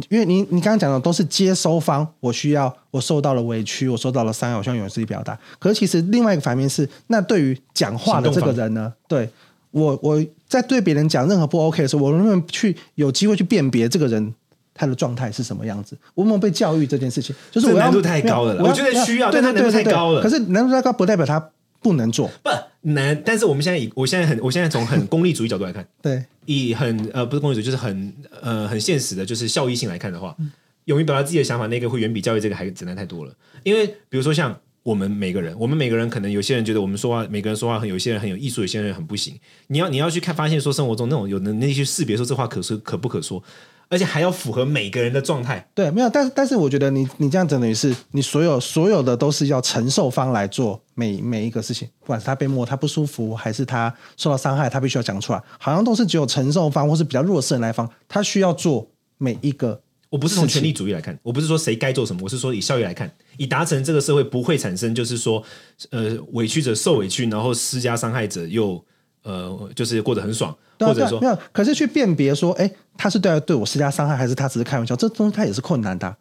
[0.09, 5.39] 因为你你刚刚讲的都是接收方，我需要我受到了委屈，我受到了伤害，我希望勇于自己表达。
[5.59, 9.29] 可是其实另外一个反面是，那对于讲话的这个人呢，对
[9.75, 14.33] 我我在对别人讲任何不 OK 的时候，我能不能去有机会去辨别这个人
[14.73, 15.97] 他的状态是什么样子？
[16.15, 20.23] 我们被教育这件事情，就是我难度太高了，我觉得需要，对对对，太高了。
[20.23, 21.51] 可是难度太高不代表他
[21.83, 22.51] 不能做，不
[22.83, 23.21] 难。
[23.25, 26.25] 但是我们现在以我现在很我现在从很功利主义角度来看，对。
[26.47, 30.37] 以很呃不是功利主义，就是很呃很现实的，就是效益性来看的话，
[30.85, 33.33] 勇于表达自己的想法，那个会远比教育这个还简单太多了。
[33.63, 39.37] 因为比如说像我们每个人，我们每个人可能有些人觉得我们说话，每个人说话很有些人很有艺术，有些人很不行。
[39.67, 43.43] 你要你要去看发现说生活中那种有能力去识别说这话可说可不可说。
[43.91, 45.69] 而且还要符合每个人的状态。
[45.75, 59.84] 对，没有，但是但是，我觉得你你这样等于是你所有所有的都是要承受方来做每每一个事情，不管是他被摸他不舒服，还是他受到伤害，他必须要讲出来，好像都是只有承受方或是比较弱势的那一方，他需要做每一个。
[60.15, 65.43] 我不是从权力主义来看，我不是说谁该做什么，我是说以效益来看，以达成这个社会不会产生就是说，
[65.91, 68.81] 呃，委屈者受委屈，然后施加伤害者又
[69.25, 70.57] 呃，就是过得很爽。
[70.79, 74.95] 啊、或者说没有，可是去辨别说，哎，他是对对我施加伤害，还是他只是开玩笑？
[74.95, 76.17] 这东西他也是困难的。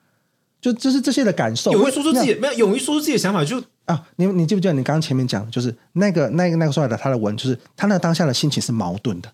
[0.60, 9.32] 就就是这些的感受，勇于说出自己没有，勇于说出自己的想法就，啊，你你记不记得你刚刚前面讲，就是那个那个那个说来的他的文，就是他那当下的心情是矛盾的，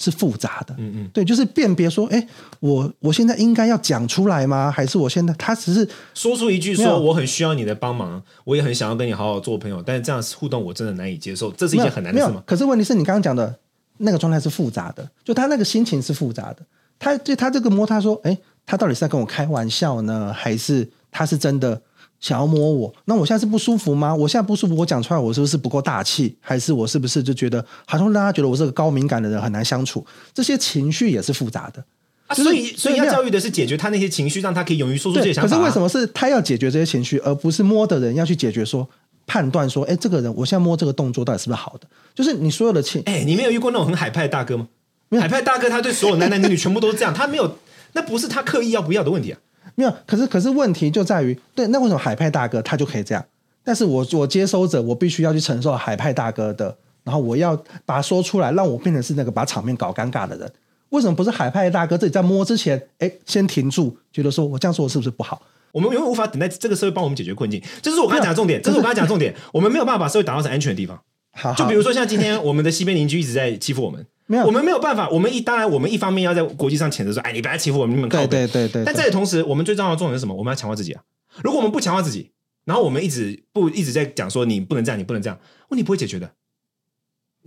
[0.00, 0.74] 是复杂的。
[0.78, 2.26] 嗯嗯，对，就是辨别说，哎，
[2.58, 4.70] 我我现在应该要讲出来吗？
[4.70, 12.42] 还是我现在他只是说出一句说我很需要你的帮忙，我也很想要跟你好好做朋友，但是这样互动我真的难以接受，这是一件很难的事吗？
[12.46, 13.54] 可是问题是你刚刚讲的。
[14.02, 16.64] 那个状态是复杂的，就他那个心情是复杂的。
[16.98, 18.34] 他就他这个摸，他说：“哎，
[18.64, 21.78] 他到底是在跟我开玩笑呢，还是他是真的
[22.20, 22.94] 想要摸我？
[23.06, 24.14] 那我现在是不舒服吗？
[24.14, 26.36] 我现在不舒服，我讲出来，我是不是不够大气？
[26.40, 30.04] 还是我是不是就觉得好像让他觉得我是个高敏感的人，很难相处？
[30.32, 31.82] 这些情绪也是复杂的。
[32.26, 35.48] 啊，所以所以要教育的是解决他那些情绪，让他可以勇于说出这些想法。
[35.48, 38.88] 可是为什么是他要解决这些情绪，而不是摸的人要去解决说？”
[39.26, 41.86] 判断说，哎，这个人，我现在摸这个动作到底是不是好的？
[42.16, 44.66] 就是你所有的情，哎，你没有遇过那种很海派的大哥吗？
[45.10, 47.56] 有海派大哥，他对所有男男女女全部都是这样，他没有，
[47.92, 49.38] 那不是他刻意要不要的问题啊。
[49.80, 53.24] 没有，可是可是问题就在于，对，那为什么海派大哥他就可以这样？
[53.64, 60.52] 但是我我接收者，我必须要去承受海派大哥的，然后我要把它说出来，让我变成是那个把场面搞尴尬的人。
[60.90, 65.40] 为什么不是海派大哥自己在摸之前，哎，先停住，觉得说我这样说是不是不好？
[65.72, 68.60] 我们永远无法等待这个社会帮我们解决困境，这是我刚才讲的重点。
[68.60, 69.34] 这是我刚才讲的重点。
[69.52, 71.00] 我们没有办法把社会打造成安全的地方。
[71.32, 75.08] 好，就比如说像今天我们的西边邻居一直在欺负我们，没有，我们没有办法。
[75.10, 78.28] 我们一当然，我们一方面要在国际上谴责说，哎，你不要欺负我们，你们靠北。
[78.28, 78.84] 对对对对。
[78.84, 80.32] 但在同时，我们最重要的重点是什么？
[80.32, 81.02] 我们要强化自己啊！
[81.42, 82.30] 如果我们不强化自己，
[82.64, 85.36] 然后我们一直不一直在讲说你不能这样，你不能这样，
[85.70, 86.30] 问题不会解决的。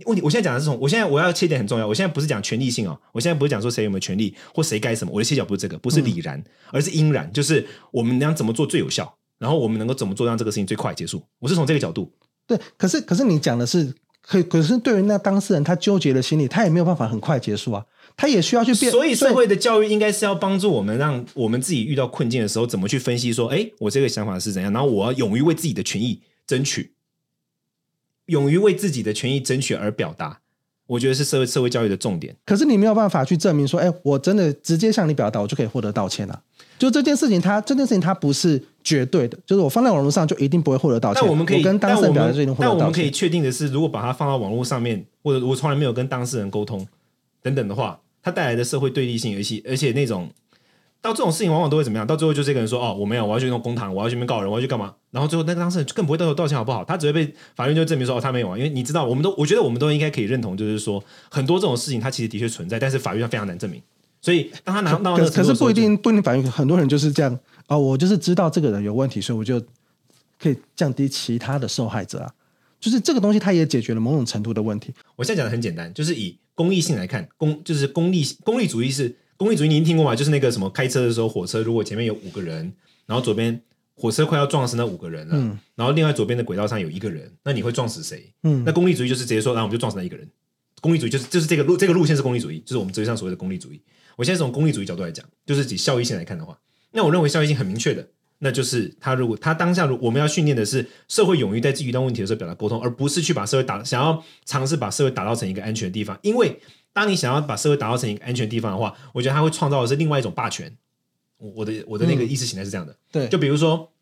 [0.04, 1.88] 问题，我现在讲的是从我现在我要切点很重要。
[1.88, 5.10] 我现在不是讲权利性哦，我现在不是讲说谁有没有权利或谁该什么。
[5.14, 11.22] 我的切角不是这个，不是理然，嗯、而是因然，就是我们能怎么做最有效，然后我们能够怎么做让这个事情最快结束。
[11.38, 12.12] 我是从这个角度。
[12.46, 13.94] 对，可是可是你讲的是，
[14.26, 17.84] 可可是对于那当事人他纠结的心理，他也没有办法很快结束啊，
[18.16, 18.90] 他也需要去变。
[18.90, 26.94] 所以社会的教育应该是要帮助我们，让我们自己遇到困境的时候，怎么去分析说，哎，我这个想法是怎样，然后我要勇于为自己的权益争取，
[28.26, 30.40] 勇于为自己的权益争取而表达。
[30.86, 36.42] 我觉得是社会社会教育的重点，可是你没有办法去证明说，哎，我真的直接向你表达，我就可以获得道歉了。
[36.78, 41.22] 就这件事情它，它这件事情它不是绝对的，就是我放在网络上就一定不会获得道歉。
[41.22, 42.78] 但我们可以跟当事人表达就一定获得道歉。
[42.78, 46.86] 但我们可以确定的是，如果把它放到网络上面，或者我从来没有跟当事人沟通
[47.42, 50.28] 等等的话，它带来的社会对立性，而且而且那种
[51.00, 52.06] 到这种事情往往都会怎么样？
[52.06, 54.94] 到最后就这个人说哦，我没有，我要去弄公堂，我要去那边告人，我要去干嘛？
[55.10, 56.82] 然后最后那个当事人更不会到时候道歉好不好？
[56.84, 63.80] 他只会被法院就证明说哦，他没有啊，因为你知道，我们都我觉得我们都应该可以认同，就是说很多这种事情它其实的确存在，但是法律上非常难证明。
[64.24, 67.30] 所以当他拿到那个，可是不一定不一定法院，很多人就是这样
[67.66, 69.60] 啊、哦，我就是知道这个人有问题，所以我就
[70.40, 72.32] 可以降低其他的受害者啊。
[72.80, 74.94] 就是这个东西，它也解决了某种程度的问题。
[75.16, 80.16] 我现在讲的很简单，就是以公益性来看，公就是公利公利主义是公利主义，您听过吗？
[80.16, 82.72] 就是那个什么开车的时候，火车如果前面有五个人，
[83.04, 83.60] 然后左边
[83.94, 88.32] 火车快要撞死那五个人了，嗯，然后另外左边的轨道上有一个人，那你会撞死谁？
[88.42, 90.26] 嗯，那公利主义就是直接说，然后我们就撞死那一个人。
[90.80, 93.80] 公利主义就是就是这个路这个路线是公利主义，就是我们哲学上所谓的公利主义。
[94.16, 96.58] 我现在从功利主义角度来讲，就是以效益性来看的话，
[96.92, 98.08] 那我认为效益性很明确的。
[98.38, 106.18] 那就是他如果他当下如我们要训练的是社会勇于在自己遇到问题的时候表达沟通，而不是去把社会打想要尝试把社会打造成一个安全的地方。
[106.22, 106.60] 因为
[106.92, 110.76] 当你想要把社会打造成一个安全的地方的话，我觉得他会创造的是另外一种霸权。
[111.38, 113.92] 我的我的那个意识形态是这样的，嗯、对，就比如说，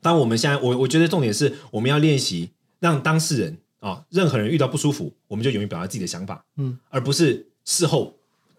[0.00, 8.17] 当我们现在我我觉得重点是我们要练习让当事人啊、哦，任何人遇到不舒服，我们就勇于表达自己的想法，嗯，而不是事后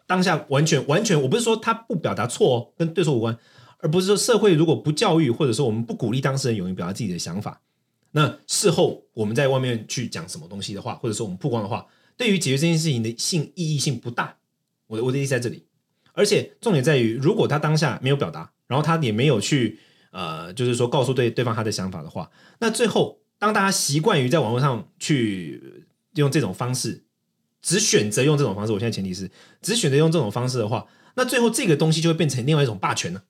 [0.10, 3.38] 当下完全完全，我不是说他不表达错哦，跟对错无关。
[3.78, 7.62] 而不是说社会如果不教育，或者说我们不鼓励当事人勇于表达自己的想法，
[8.14, 11.86] 那事后我们在外面去讲什么东西的话，或者说我们曝光的话，
[12.18, 14.36] 对于解决这件事情的性意义性不大。
[14.88, 15.68] 我的我的意思在这里，
[16.14, 19.80] 而且重点在于，如果他当下没有表达，然后他也没有去
[20.12, 27.06] 呃，就是说告诉对对方他的想法的话，那最后当大家习惯于在网络上去用这种方式，
[27.62, 29.30] 只选择用这种方式，我现在前提是
[29.62, 33.24] 只选择用这种方式的话，那最后这个东西就会变成另外一种霸权了。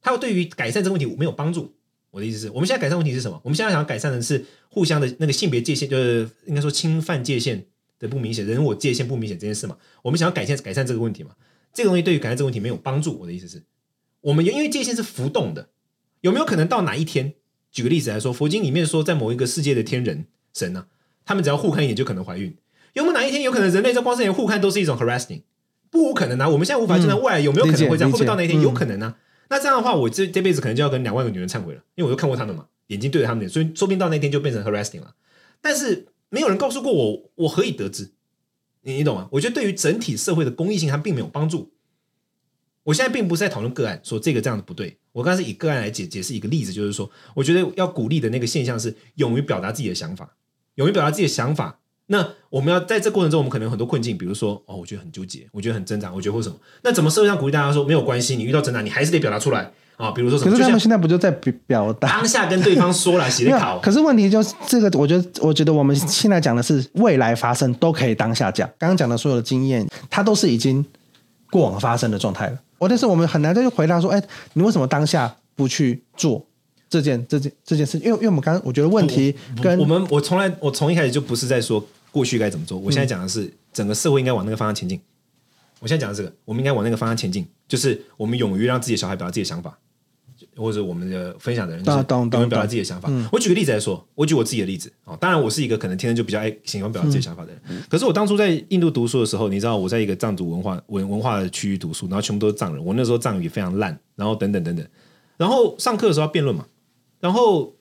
[0.00, 1.74] 它对于改善这个问题没有帮助。
[2.12, 3.38] 我的意思是，我们现在改善问题是什么？
[3.44, 7.66] 我们现在想要改善的是互相的那个性别界限，就是应该说侵犯界限
[7.98, 9.76] 的不明显，人我界限不明显这件事嘛。
[10.02, 11.32] 我们想要改善改善这个问题嘛？
[11.74, 13.18] 这个东西对于改善这个问题没有帮助。
[13.18, 13.62] 我的意思是，
[14.22, 15.68] 我们因为界限是浮动的，
[16.22, 17.34] 有没有可能到哪一天？
[17.70, 20.86] 举个例子来说，佛经里面说，在某一个世界的天人神呢、
[21.26, 22.56] 他们只要互看一眼就可能怀孕。
[22.96, 25.42] 有没有哪一天有可能人类在光是连互看都是一种 harassing？
[25.90, 26.48] 不无可能啊！
[26.48, 28.60] 我们现在无法知道未来有没有可能会这样，会不会到那一天？
[28.62, 29.18] 有可能啊。
[29.50, 35.14] 那这样的话，我这这辈子可能就要跟两万个女人忏悔了，因为我都看过他们嘛，眼睛对着他们，所以说不定到那天就变成 harassing 了。
[35.60, 38.12] 但是没有人告诉过我，我何以得知？
[38.80, 39.28] 你你懂吗？
[39.32, 41.72] 我觉得对于整体社会的公益性，它并没有帮助。
[42.84, 44.96] 我现在并不是在讨论个案，说这个这样的不对。
[45.12, 50.36] 我刚才是以个案来解解释一个例子，就是说，我觉得要鼓励的那个现象是勇于表达自己的想法，
[50.76, 51.80] 勇于表达自己的想法。
[52.08, 56.54] 那我们要在这过程中，我们可能有很多困境，比如说哦，我觉得很纠结，我觉得很挣扎，我觉得或什么。
[56.82, 59.62] 那怎么社会上鼓励大家说没有关系，你遇到挣扎，你还是得表达出来
[59.96, 60.12] 啊、哦。
[60.12, 60.52] 比如说什么？
[60.52, 61.30] 可是他们现在不就在
[61.66, 63.80] 表达当下跟对方说了，写考。
[63.80, 68.68] 可是问题就是这个，我觉得，我觉得我们现在讲的是未来发生都可以当下讲。
[68.78, 70.84] 刚刚讲的所有的经验，它都是已经
[71.50, 72.58] 过往发生的状态了。
[72.78, 76.46] 我但是我们很难再去回答说，哎，你为什么当下不去做
[76.88, 77.98] 这件这件这件事？
[77.98, 81.84] 因为因为我们刚刚我觉得问题跟我们我从来我从一开始就不是在说。
[82.16, 82.78] 过去该怎么做？
[82.78, 84.98] 我现在讲的是整个社会应该往那个方向前进。
[85.80, 89.78] 我现在讲的这个，我们应该往那个方向前进，就是我们勇于让自己的小孩表达自己的想法，
[90.56, 93.10] 或者我们的分享的人就是勇于表达自己的想法。
[93.30, 95.14] 我举个例子来说，我举我自己的例子啊。
[95.16, 97.82] 当然，我是一个可能天生就比较爱喜欢表达自己的想法的人。
[97.90, 102.82] 可是我当初在印度读书的时候，你知道我在一个藏族文化文文化的区域读书，然后全部都是藏人。
[102.82, 104.86] 我那时候藏语非常烂，然后等等等等。
[105.36, 106.64] 然后上课的时候要辩论嘛，
[107.20, 107.75] 然后。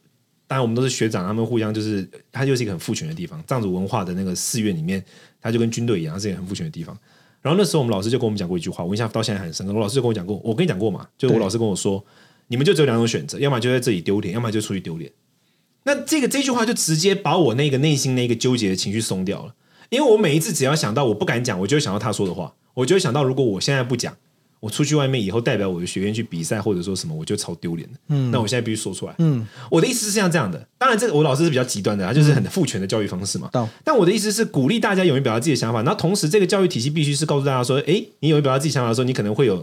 [0.47, 3.43] 当然，我们都是学长，他们互相就是，他就是一个很父权的地方。
[3.47, 5.03] 藏族文化的那个寺院里面，
[5.41, 6.95] 他就跟军队一样，是一个很父权的地方。
[7.41, 9.73] 然后那时候，我们老师就跟我们讲过一句话，我印象到现在很深刻。
[9.73, 12.03] 我老师就跟我讲过，我跟你讲过嘛，就我老师跟我说，
[12.47, 15.11] 你们就只有两种选择，要么就在这里丢脸，要么就出去丢脸。
[15.83, 19.55] 那这个这句话就直接把我那个内心那个纠结的情绪松掉了，
[19.89, 24.15] 因为我每一次只要想到我不敢讲，我就会想到他说的话，我就会想到如果我现在不讲。
[24.59, 27.99] 我出去外面以后，代表我的学院去比赛，或者说什么，我就超丢脸的。
[28.09, 29.13] 嗯，那我现在必须说出来。
[29.19, 30.67] 嗯，我的意思是像这样的。
[30.77, 33.49] 当然，这个我老师是比较极端的，他就是很父权的教育方式嘛。
[33.53, 35.81] 嗯、但我的意思是鼓励大家勇于表达自己的想法。
[35.83, 39.57] 那同时，这个教育体系必须是告诉大家说：哎，你勇于表达自己想法的时候，你可能会有，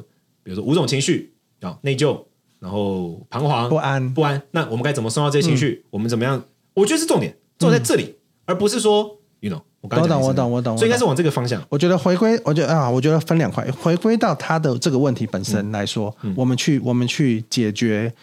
[0.44, 2.24] 比如说五种情绪啊，内疚，
[2.61, 4.40] 然后彷徨、不安、不安。
[4.52, 5.83] 那我们该怎么收到这些情绪？
[5.85, 6.44] 嗯、我们怎么样？
[6.74, 8.14] 我觉得是重点，重点在这里，嗯、
[8.46, 9.61] 而不是说，you know。
[9.83, 11.60] 我懂，我懂，我懂，所以应该是往这个方向。
[11.69, 18.14] 我觉得回归，我觉得啊，我觉得分两块，回归到他的这个问题本身来说，嗯嗯、我们去我们去解决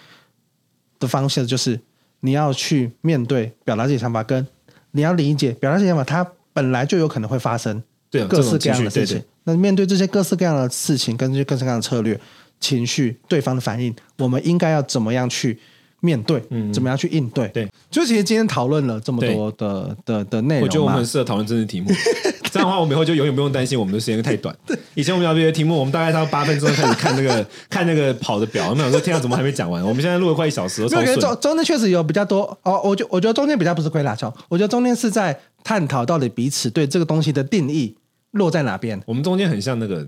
[1.00, 1.78] 的方向就是
[2.22, 4.48] 你要去面对表达自己想法，跟
[4.92, 9.22] 你要理解表达自己想法，它本来就有可能会发生各式各样的事情。
[9.44, 12.18] 那面对这些各式各样的事情，跟这些各式各样的策略、
[12.62, 15.60] 情绪、对方的反应，我们应该要怎么样去？
[16.02, 17.48] 面对，嗯，怎么样去应对？
[17.50, 21.90] 对，就其实今天讨论了这么多的的的内容，我觉得我们很适合讨论政治题目。
[22.52, 24.56] 这样的话，我们以后就永远不用担心我们的时间太短。
[24.96, 29.84] 以前我们聊这些题目，我们大概到八分钟开始看那个 看那个跑的表，我们想说天啊，怎么还没讲完？
[29.86, 31.16] 我们现在录了快一小时，我觉得。
[31.18, 37.96] 中中间确实有比较多哦，我觉我觉得中间比较不是亏大桥，我觉得中间是在探讨到底彼此对这个东西的定义
[38.32, 39.00] 落在哪边。
[39.06, 40.08] 我们中间很像那个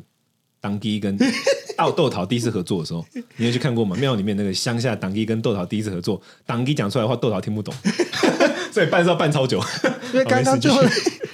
[0.60, 1.16] 当机跟
[1.88, 3.06] 豆豆桃第一次合作的时候，
[3.38, 3.96] 你有去看过吗？
[3.98, 7.74] 庙里面那个乡下当机跟豆桃第一次合作，当机讲出来的话，豆桃听不懂。
[8.72, 9.62] 所以办是要办超久，
[10.14, 10.82] 因为 刚刚最后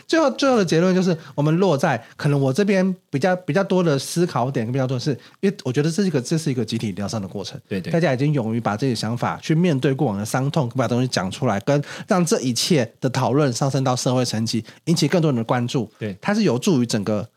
[0.07, 17.29] 最后最后的结论就是，我们落在可能我这边比较比较多的思考点，比较多的是，因为我觉得这是一个这是一个集体疗伤的过程，对对，大家已经勇于把自己的想法去面对过往的伤痛，把东西讲出来，跟让这一切的讨论上升到社会层级，引起更多人的关注，对，它是有助于整个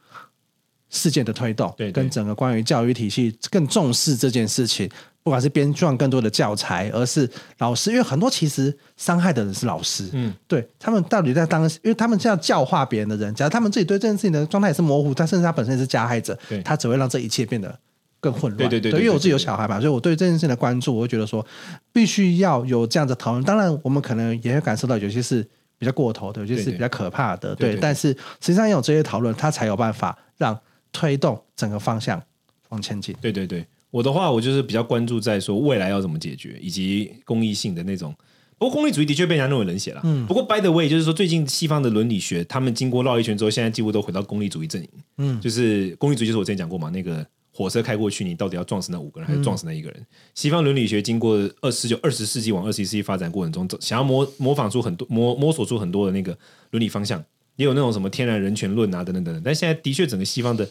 [0.91, 4.91] 事件的推动，对，跟整个关于教育体系更重视这件事情。
[5.23, 7.29] 不管是编撰更多的教材，而是
[7.59, 17.79] 老师，因为很多其实伤害的人是老师，嗯，对他们到底在当，因为他们是要教化别人的人，假如他们自己对这件事情的状态也是模糊，他甚至他本身也是加害者，对他只会让这一切变得
[18.19, 18.57] 更混乱。
[18.57, 21.47] 对对对，对，因为我自己有小孩嘛，所以我对这件事情的关注，我会觉得说
[21.93, 23.45] 必须要有这样的讨论。
[23.45, 27.79] 当然，我们可能也会感受到有些是比较过头的，有些是比较可怕的，对，对，对，对，对。
[27.79, 28.09] 但是
[28.41, 30.59] 实际上要有这些讨论，他才有办法让
[30.93, 32.23] 推动整个方向
[32.71, 33.15] 往前进。
[33.21, 33.67] 对对对。
[33.91, 38.15] 我的话，我就是比较关注在说未来要怎么解决，以及公益性的那种。
[38.57, 40.01] 不过，功利主义的确被人家认为冷血了。
[40.05, 40.25] 嗯。
[40.27, 44.89] 不过，by the way，就是说，最近西方的伦理学，他们经过绕一圈之后，现在几乎都回到功利主义阵营。
[45.17, 45.41] 嗯。
[45.41, 49.99] 就是功利主义，就是我之前讲过嘛，那个火车开过去，你到底要撞死那五个人，还是撞死那一个人？
[49.99, 56.39] 嗯、西方伦理学经过二十九、二十世纪往二十一世纪发展过程中，想要模模仿出很多摸摸索出很多的那个
[56.71, 57.25] 伦理方向，
[57.61, 59.43] 也有那种什么天然人权论啊，等等等等。
[59.45, 60.69] 但现在的确，整个西方的。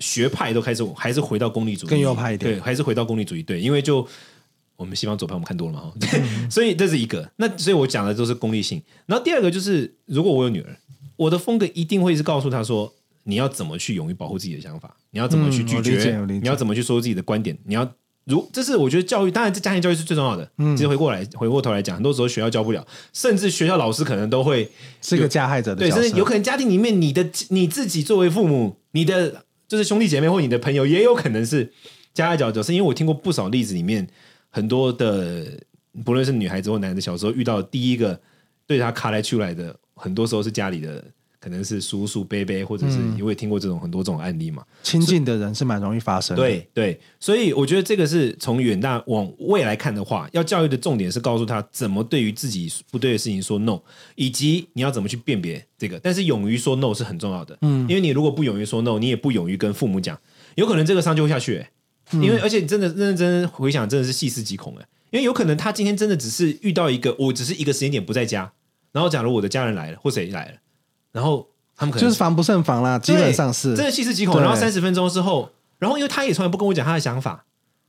[0.00, 4.06] 学派都开始还是回到功利主义，更右派一点，对，还是回到功利主义，对，因为就
[4.76, 7.28] 我们西方左派我们看多了嘛，嗯、 所以这是一个。
[7.34, 8.80] 那所以我讲的都是功利性。
[9.06, 10.76] 然后第二个就是，如果我有女儿，
[11.16, 17.92] 我的风格一定会是告诉她说，你要怎么去勇于保护自己的想法，你要怎么去拒绝，嗯、你要怎么去说自己的观点，你要
[18.28, 20.48] 如这是我觉得教育，当然这家庭教育是最重要的。
[20.58, 24.70] 嗯，其实回过来回过头来讲，很多时候学校教不了，甚至学校老师可能都会
[25.02, 29.44] 是一个加害者的，对，甚至有可能家庭里面你的你自己作为父母，你的。
[29.68, 31.70] 就是兄弟姐妹或你的朋友也有可能是
[32.14, 34.08] 加害者就是，因为我听过不少例子，里面
[34.48, 35.44] 很多的
[36.02, 38.18] 不论是女孩子或男的，小时候遇到第一个
[38.66, 41.04] 对他卡来出来的，很多时候是家里的。
[41.48, 46.42] 可能是叔叔、伯伯，或者是因为听过这种很多这种案例嘛，亲近的人是蛮容易发生的。
[46.42, 53.80] 对对，所以我觉得这个是从远大往未来看的话，要教育的重点是告诉他怎么对于自己不对的事情说 no，
[54.14, 55.98] 以及你要怎么去辨别这个。
[56.00, 60.20] 但是勇于说 no 是很重要的，嗯，因为你如果不勇于说 no，你也不勇于跟父母讲，
[60.56, 61.70] 有可能这个伤就会下去、欸。
[62.12, 68.52] 因为而且你真的认真回想，真的是细思极恐哎、欸，因为有可能他今天真的只是遇到一个，我只是一个时间点不在家，
[68.92, 70.58] 然后假如我的家人来了或谁来了。
[71.12, 74.40] 然后他们可能就是防不胜防啦，基本上是真的细思极恐。
[74.40, 77.44] 然后三十分钟之后，然后因为他也从来不跟我讲他的想法，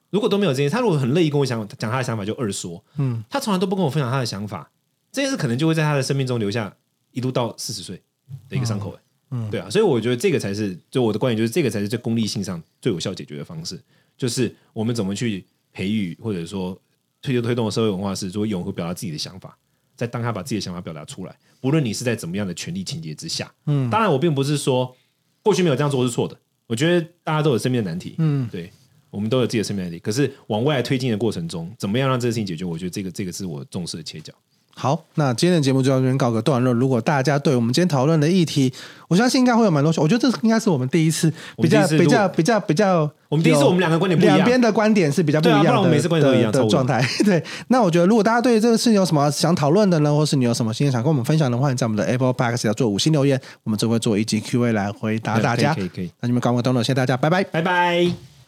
[0.10, 2.84] 如果都没有这些，他如果很乐意跟我讲讲他的想法，就二说。
[2.98, 4.70] 嗯，他从来都不跟我分享他的想法，
[5.12, 6.74] 这件事可能就会在他的生命中留下
[7.12, 8.02] 一路到四十岁
[8.48, 8.98] 的一个伤口。
[9.32, 13.80] 嗯，对啊，所以我觉得这个才是，就我的观点就是这个才是最功利性上最有效解决的方式，
[14.18, 16.76] 就是我们怎么去培育或者说
[17.22, 19.56] 推就推动的社会文化是，说勇于表达自己的想法。
[19.96, 24.95] 在当他把自己的想法表达出来，不论你是在怎么样的权力情节之下，嗯，当然我并不是说
[25.41, 26.38] 过去没有这样做是错的，
[26.68, 28.72] 我觉得大家都有生命的难题，嗯，对，
[29.10, 32.64] 我们都有自己的生命难题，可是往未来推进的过程中，怎么样让这个事情解决？
[32.66, 34.34] 我觉得这个这个是我重视的切角。
[34.76, 36.74] 好，那今天的节目就到这边告个段落。
[36.74, 38.72] 如果大家对我们今天讨论的议题，
[39.10, 39.92] 我相信应该会有蛮多。
[39.98, 43.12] 我觉得这应该是我们第一次比较比较比较比较。
[43.28, 45.66] 我们第一次我们两个观点不一样，两边的观点是比较不一样的。
[45.66, 47.06] 对啊，不然我们每次观点都一样的状态。
[47.26, 55.76] 对，那我觉得如果大家对这个事情有什么想讨论的呢，或是你有什么心想跟我们分享的话，你在我们的 Apple Podcast 要做五星留言，我们就会做一集 Q&A 来回答大家。
[55.76, 56.12] 可以可以，可以。
[56.22, 58.39] 那你们告个段落，谢谢大家，拜拜，拜拜。